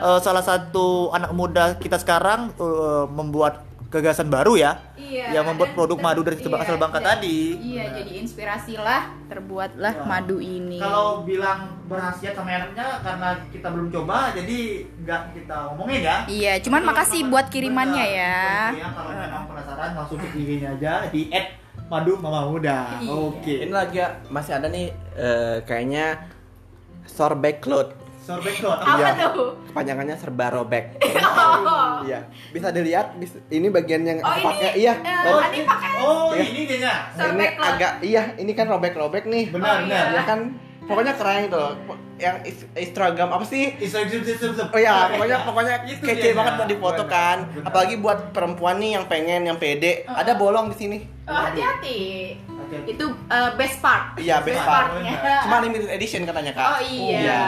eh, 0.00 0.18
salah 0.24 0.40
satu 0.40 1.12
anak 1.12 1.36
muda 1.36 1.76
kita 1.76 2.00
sekarang 2.00 2.56
eh, 2.56 3.04
membuat 3.12 3.68
gagasan 3.88 4.28
baru 4.28 4.56
ya, 4.56 4.80
Iya. 5.08 5.40
yang 5.40 5.44
membuat 5.48 5.72
produk 5.72 5.98
madu 5.98 6.20
dari 6.20 6.36
iya, 6.36 6.60
asal 6.60 6.76
bangka 6.76 7.00
jadi- 7.00 7.08
tadi. 7.08 7.38
Iya, 7.56 7.84
jadi 7.96 8.10
inspirasi 8.20 8.74
lah 8.76 9.02
terbuatlah 9.32 9.94
Wah. 10.04 10.06
madu 10.06 10.36
ini. 10.38 10.76
Kalau 10.76 11.24
bilang 11.24 11.80
berhasiat 11.88 12.36
sama 12.36 12.52
mereknya 12.52 13.00
karena 13.00 13.28
kita 13.48 13.68
belum 13.72 13.88
coba, 13.88 14.36
jadi 14.36 14.58
nggak 15.04 15.22
kita 15.32 15.56
ngomongin 15.72 16.00
ya. 16.04 16.16
Iya, 16.28 16.52
cuman 16.60 16.80
Tapi 16.84 16.88
makasih 16.92 17.20
buat 17.32 17.46
kirimannya 17.48 18.04
ya. 18.04 18.38
infonya 18.76 18.88
Kalau 18.92 19.10
memang 19.16 19.44
penasaran 19.48 19.90
langsung 19.96 20.18
ke 20.20 20.28
IG 20.36 20.50
aja 20.60 20.92
di 21.08 21.32
@madu 21.88 22.12
mama 22.20 22.44
muda. 22.52 23.00
Iya. 23.00 23.08
Oke. 23.08 23.54
Ini 23.64 23.72
lagi 23.72 23.96
ya, 24.04 24.08
masih 24.28 24.52
ada 24.60 24.68
nih 24.68 24.92
eh, 25.16 25.56
kayaknya 25.64 26.28
sorbet 27.08 27.64
cloth. 27.64 28.07
Sorbet 28.18 28.54
code. 28.56 28.78
Apa 28.78 28.98
Iya. 28.98 29.10
tuh? 29.30 29.48
Kepanjangannya 29.66 30.16
serba 30.16 30.46
robek. 30.50 30.84
Oh. 31.38 32.02
Iya, 32.02 32.24
bisa 32.50 32.68
dilihat 32.68 33.14
bis- 33.16 33.38
ini 33.48 33.68
bagian 33.68 34.02
yang 34.02 34.18
Oh, 34.20 34.30
ini, 34.32 34.44
pakai. 34.44 34.70
Iya. 34.76 34.94
eh, 34.96 35.16
baru- 35.22 35.42
Adi 35.42 35.60
pakai 35.62 35.90
Oh, 35.98 36.30
Iya. 36.30 36.44
ini 36.44 36.62
dia. 36.66 36.94
ini 37.10 37.46
agak 37.54 37.92
iya, 38.00 38.22
ini 38.34 38.52
kan 38.52 38.66
robek-robek 38.66 39.24
nih. 39.24 39.44
Benar, 39.48 39.66
Oh, 39.66 39.76
benar. 39.82 40.04
iya. 40.08 40.14
Ya 40.14 40.22
kan 40.24 40.38
pokoknya 40.80 41.14
keren 41.14 41.46
loh. 41.48 41.72
Yang 42.16 42.36
Instagram 42.74 43.28
apa 43.30 43.44
sih? 43.44 43.74
Instagram. 43.76 44.68
Oh 44.68 44.80
ya, 44.80 44.94
pokoknya 45.08 45.38
pokoknya 45.44 45.74
Itu 45.86 46.02
kece 46.02 46.28
banget 46.32 46.52
ya. 46.52 46.58
buat 46.58 46.68
difoto 46.68 47.02
Benar, 47.02 47.12
kan. 47.12 47.38
Apalagi 47.62 47.94
buat 47.96 48.18
perempuan 48.30 48.76
nih 48.76 48.90
yang 48.92 49.04
pengen, 49.06 49.40
yang 49.44 49.56
pede. 49.56 50.02
Uh-uh. 50.02 50.18
Ada 50.18 50.32
bolong 50.34 50.66
di 50.68 50.76
sini. 50.76 50.98
Oh, 51.24 51.34
hati-hati. 51.34 52.34
Hati-hati. 52.68 53.00
Itu 53.00 53.06
uh, 53.32 53.50
best 53.56 53.80
part. 53.80 54.12
Iya, 54.20 54.44
best 54.44 54.60
part. 54.60 54.92
partnya. 54.92 55.40
Cuma 55.48 55.56
limited 55.64 55.88
edition 55.88 56.28
katanya 56.28 56.52
kak. 56.52 56.66
Oh 56.68 56.80
iya. 56.84 57.40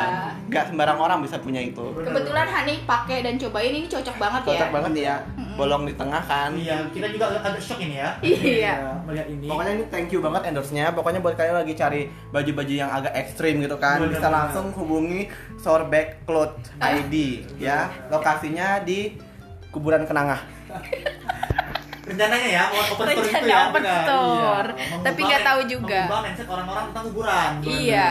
Gak 0.49 0.73
sembarang 0.73 0.97
orang 0.97 1.19
bisa 1.21 1.37
punya 1.37 1.61
itu. 1.61 1.85
Kebetulan 1.93 2.49
Hani 2.49 2.81
pakai 2.89 3.21
dan 3.21 3.37
cobain 3.37 3.77
ini 3.77 3.85
cocok 3.85 4.17
banget 4.17 4.43
ya. 4.43 4.49
Cocok 4.57 4.71
banget 4.73 4.91
nih 4.97 5.05
ya. 5.05 5.17
Bolong 5.61 5.85
di 5.85 5.93
tengah 5.93 6.23
kan. 6.25 6.51
Iya, 6.57 6.89
kita 6.89 7.07
juga 7.13 7.37
agak 7.37 7.61
shock 7.61 7.85
ini 7.85 8.01
ya. 8.01 8.17
Iya. 8.25 9.05
Melihat 9.05 9.29
ini. 9.29 9.47
Pokoknya 9.47 9.73
ini 9.77 9.85
thank 9.93 10.09
you 10.09 10.25
banget 10.25 10.43
endorse-nya. 10.49 10.97
Pokoknya 10.97 11.21
buat 11.21 11.37
kalian 11.37 11.57
lagi 11.61 11.77
cari 11.77 12.09
baju-baju 12.33 12.73
yang 12.73 12.89
agak 12.89 13.13
ekstrim 13.13 13.61
gitu 13.61 13.77
kan, 13.77 14.01
Bener, 14.01 14.17
bisa 14.17 14.27
bener. 14.27 14.37
langsung 14.41 14.67
hubungi 14.73 15.29
Sourback 15.61 16.25
Cloth 16.25 16.57
ID 16.81 17.45
ya. 17.61 17.93
Lokasinya 18.13 18.81
di 18.81 19.13
Kuburan 19.69 20.09
Kenangah. 20.09 20.41
rencananya 22.11 22.49
ya 22.51 22.65
mau 22.69 22.83
open 22.91 23.07
store 23.07 23.15
itu 23.15 23.49
ya 23.49 23.59
open 23.63 23.75
benar. 23.79 24.65
Iya. 24.75 24.99
Tapi 25.01 25.21
nggak 25.23 25.43
tahu 25.43 25.61
juga. 25.65 26.01
mengubah 26.03 26.23
mindset 26.27 26.49
orang-orang 26.49 26.85
tentang 26.91 27.05
kuburan. 27.09 27.51
Iya. 27.63 28.11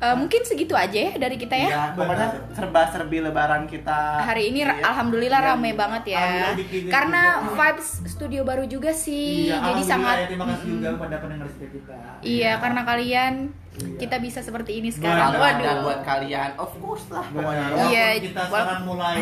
Eh, 0.00 0.16
mungkin 0.16 0.40
segitu 0.40 0.72
aja 0.72 0.96
ya 0.96 1.12
dari 1.20 1.36
kita 1.36 1.52
ya. 1.52 1.68
Iya, 1.68 1.82
pokoknya 1.92 2.26
serba-serbi 2.56 3.20
lebaran 3.20 3.68
kita. 3.68 4.24
Hari 4.24 4.48
ini 4.48 4.64
Iya. 4.64 4.80
alhamdulillah 4.80 5.40
Iya. 5.44 5.48
rame 5.52 5.70
banget 5.76 6.04
ya. 6.08 6.56
Karena 6.88 7.22
vibes 7.52 8.00
studio 8.08 8.40
baru 8.40 8.64
juga 8.64 8.96
sih. 8.96 9.52
Iya, 9.52 9.60
Jadi 9.60 9.82
sangat 9.84 10.16
ya, 10.24 10.26
terima 10.32 10.48
kasih 10.48 10.66
juga 10.72 10.88
kepada 10.96 11.16
pendengar 11.20 11.46
setia 11.52 11.68
kita 11.68 11.94
Iya, 12.24 12.52
karena 12.56 12.80
kalian 12.82 13.34
Iya. 13.76 13.98
kita 14.00 14.16
bisa 14.24 14.40
seperti 14.40 14.80
ini 14.80 14.88
sekarang. 14.88 15.36
Waduh. 15.36 15.84
buat 15.84 16.00
kalian, 16.00 16.56
of 16.56 16.72
course 16.80 17.04
lah 17.12 17.24
pokoknya. 17.28 17.92
Iya, 17.92 18.06
kita 18.24 18.40
sekarang 18.48 18.88
mulai 18.88 19.20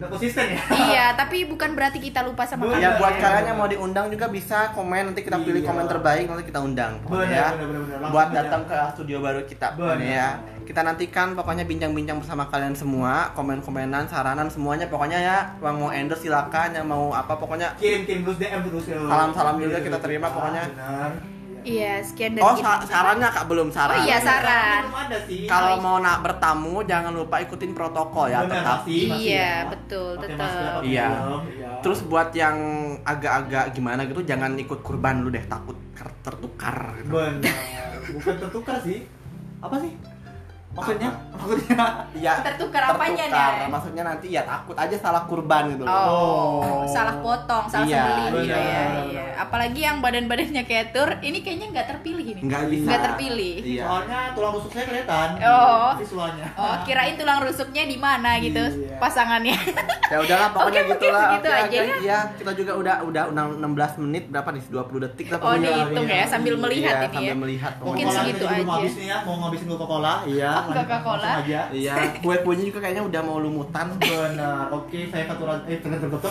nggak 0.00 0.08
konsisten 0.10 0.46
ya 0.48 0.62
Iya, 0.72 1.06
tapi 1.12 1.44
bukan 1.44 1.70
berarti 1.72 2.00
kita 2.00 2.20
lupa 2.22 2.42
sama 2.42 2.64
Benar. 2.64 2.72
Ya 2.74 2.88
kalian. 2.88 2.98
buat 2.98 3.14
kalian 3.16 3.44
yang 3.46 3.58
mau 3.58 3.68
diundang 3.68 4.06
juga 4.08 4.26
bisa 4.26 4.72
komen 4.72 5.02
nanti 5.06 5.20
kita 5.20 5.36
pilih 5.38 5.60
Iya. 5.60 5.68
komen 5.68 5.84
terbaik 5.86 6.24
nanti 6.24 6.44
kita 6.46 6.58
undang 6.58 6.92
pokoknya 7.02 7.44
Benar, 7.52 8.00
ya. 8.00 8.08
Buat 8.08 8.28
datang 8.32 8.62
ke 8.64 8.78
studio 8.90 9.20
baru 9.20 9.44
kita 9.44 9.76
Benar. 9.76 10.00
ya. 10.00 10.28
Kita 10.60 10.80
nantikan 10.80 11.34
pokoknya 11.34 11.66
bincang-bincang 11.66 12.16
bersama 12.16 12.46
kalian 12.46 12.72
semua, 12.72 13.34
komen-komenan, 13.34 14.06
saranan 14.06 14.46
semuanya 14.46 14.86
pokoknya 14.86 15.18
ya. 15.18 15.38
Yang 15.58 15.76
mau 15.76 15.90
endorse 15.90 16.22
silakan, 16.22 16.68
yang 16.72 16.86
mau 16.86 17.10
apa 17.10 17.34
pokoknya 17.34 17.74
kirim 17.76 18.06
kirim 18.06 18.22
terus 18.22 18.38
DM 18.38 18.60
terus 18.64 18.84
ya. 18.86 18.96
Salam-salam 18.96 19.58
juga 19.58 19.78
kita 19.78 19.98
terima 19.98 20.30
pokoknya. 20.30 20.64
benar 20.70 21.39
Iya, 21.62 22.00
sekian 22.00 22.32
dari 22.32 22.42
Oh, 22.42 22.54
sa- 22.54 22.82
sarannya 22.82 23.28
Kak 23.28 23.44
belum 23.44 23.68
saran. 23.68 23.94
Oh 23.94 24.02
iya, 24.02 24.18
saran. 24.18 24.82
belum 24.84 24.96
ada 24.98 25.18
sih 25.22 25.44
Kalau 25.44 25.76
mau 25.76 25.96
nak 25.96 26.20
bertamu 26.20 26.80
jangan 26.82 27.12
lupa 27.12 27.36
ikutin 27.38 27.70
protokol 27.70 28.26
ya 28.26 28.40
Benar, 28.40 28.54
tetap. 28.56 28.78
masih, 28.80 29.02
masih 29.06 29.20
Iya, 29.22 29.38
ya. 29.38 29.52
betul, 29.68 30.10
Pakai 30.10 30.24
tetap. 30.26 30.40
masker, 30.40 30.72
Iya. 30.82 31.08
iya. 31.50 31.70
Terus 31.80 32.00
buat 32.02 32.28
yang 32.32 32.56
agak-agak 33.02 33.64
gimana 33.70 34.00
gitu 34.02 34.20
jangan 34.22 34.52
ikut 34.54 34.80
kurban 34.80 35.20
lu 35.20 35.28
deh 35.28 35.44
takut 35.44 35.76
tertukar. 36.20 36.96
gitu. 36.96 37.10
benar 37.10 37.96
bukan 38.10 38.34
tertukar 38.38 38.76
sih 38.78 39.08
apa 39.58 39.76
sih 39.78 39.92
maksudnya 40.70 41.10
maksudnya 41.30 41.82
Iya. 42.12 42.32
Tertukar 42.46 42.82
apanya, 42.86 43.24
tertukar. 43.24 43.52
Nay? 43.56 43.68
Maksudnya 43.68 44.02
nanti 44.04 44.26
ya 44.28 44.42
takut 44.42 44.74
aja 44.74 44.92
salah 44.94 45.22
kurban 45.24 45.66
gitu 45.68 45.82
loh. 45.82 45.90
Oh, 45.90 46.58
Oh. 46.60 46.82
salah 46.86 47.16
potong, 47.18 47.64
salah 47.66 47.86
Iya, 47.86 47.98
sembelih 47.98 48.26
gitu 48.36 48.58
ya. 48.60 48.84
Iya. 49.04 49.22
Apalagi 49.40 49.80
yang 49.80 49.98
badan-badannya 49.98 50.62
kayak 50.62 50.86
tur, 50.90 51.10
ini 51.18 51.40
kayaknya 51.40 51.66
nggak 51.70 51.86
terpilih 51.88 52.26
ini. 52.28 52.40
Nggak 52.40 52.62
bisa. 52.66 52.86
Nggak 52.86 53.02
terpilih. 53.04 53.54
Iya. 53.62 53.82
soalnya 53.82 54.20
tulang 54.32 54.52
rusuk 54.52 54.70
saya 54.70 54.84
kelihatan 54.84 55.28
Oh. 55.40 55.90
visualnya 55.96 56.46
Oh, 56.54 56.74
kirain 56.84 57.14
tulang 57.16 57.40
rusuknya 57.40 57.82
di 57.84 57.96
mana 57.96 58.30
gitu 58.38 58.60
Iya. 58.60 58.96
pasangannya. 58.98 59.56
Ya 60.06 60.18
udahlah 60.18 60.48
pokoknya 60.54 60.80
Oke, 60.80 60.90
mungkin 60.90 61.10
gitu 61.32 61.48
aja 61.48 61.78
ya. 61.80 61.96
Iya, 61.98 62.18
kita 62.36 62.52
juga 62.52 62.72
udah 62.76 62.96
udah 63.02 63.22
udah 63.28 63.44
16 63.56 63.92
menit 63.98 64.24
berapa 64.28 64.48
nih? 64.50 64.62
20 64.62 65.00
detik 65.00 65.26
lah 65.28 65.38
Oh, 65.40 65.56
dihitung 65.56 66.06
ya 66.06 66.24
sambil 66.24 66.54
melihat 66.56 66.94
Iya, 66.94 67.00
ini 67.00 67.10
sambil 67.10 67.26
ya. 67.26 67.36
melihat 67.36 67.72
Mungkin 67.80 68.06
segitu 68.06 68.44
aja. 68.44 68.60
ya 69.00 69.16
mau 69.24 69.34
ngabisin 69.40 69.66
Coca-Cola 69.66 70.14
iya 70.26 70.52
Oh, 70.62 70.72
Coca-Cola. 70.72 71.22
langsung 71.22 71.42
aja 71.42 71.60
Iya, 71.70 71.92
kue-kuenya 72.18 72.64
juga 72.66 72.78
kayaknya 72.80 73.02
udah 73.02 73.20
mau 73.20 73.38
lumutan. 73.38 73.86
benar 73.96 74.66
oke 74.70 74.98
saya 75.06 75.24
faturan 75.26 75.58
eh 75.64 75.78
benar 75.78 75.98
betul 76.02 76.30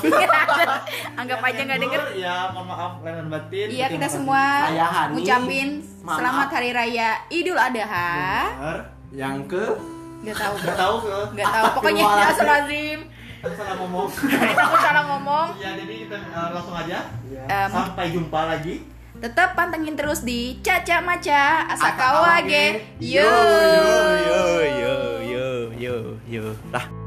Anggap 1.15 1.39
aja 1.41 1.61
nggak 1.61 1.79
denger. 1.79 2.01
ya 2.15 2.35
mohon 2.49 2.65
maaf 2.67 2.93
lahir 2.99 3.15
dan 3.15 3.27
batin 3.27 3.67
Iya, 3.67 3.85
kita 3.87 4.07
semua 4.07 4.41
Maaf. 6.01 6.17
selamat 6.17 6.47
hari 6.51 6.69
raya 6.71 7.09
Idul 7.27 7.57
Adha. 7.57 8.09
benar 8.55 8.77
Yang 9.09 9.37
ke 9.47 9.63
Gak 10.21 10.35
tahu. 10.35 10.53
nggak 10.59 10.77
tahu 10.77 10.95
ke 10.99 11.15
Gak 11.33 11.47
tahu. 11.49 11.65
Pokoknya 11.75 12.03
Astagfirullahaladzim. 12.03 12.99
Astagfirullahaladzim. 12.99 12.99
aku 13.39 13.55
salah 13.55 13.75
ngomong 13.77 14.07
Aku 14.59 14.77
salah 14.77 15.03
ngomong. 15.07 15.47
ya 15.55 15.69
jadi 15.73 15.93
kita 15.97 16.17
eh, 16.19 16.49
langsung 16.51 16.75
aja 16.77 16.97
Em, 17.39 17.69
sampai 17.71 18.05
jumpa 18.09 18.39
lagi 18.45 18.75
Tetap 19.19 19.51
pantengin 19.51 19.99
terus 19.99 20.23
di 20.23 20.55
Caca 20.63 21.03
Maca 21.03 21.67
Asakawage. 21.75 22.87
Yo. 23.03 23.19
yo 23.19 24.43
yo 24.63 24.87
yo 25.19 25.45
yo 25.75 25.95
yo. 26.31 26.45
Lah. 26.71 26.98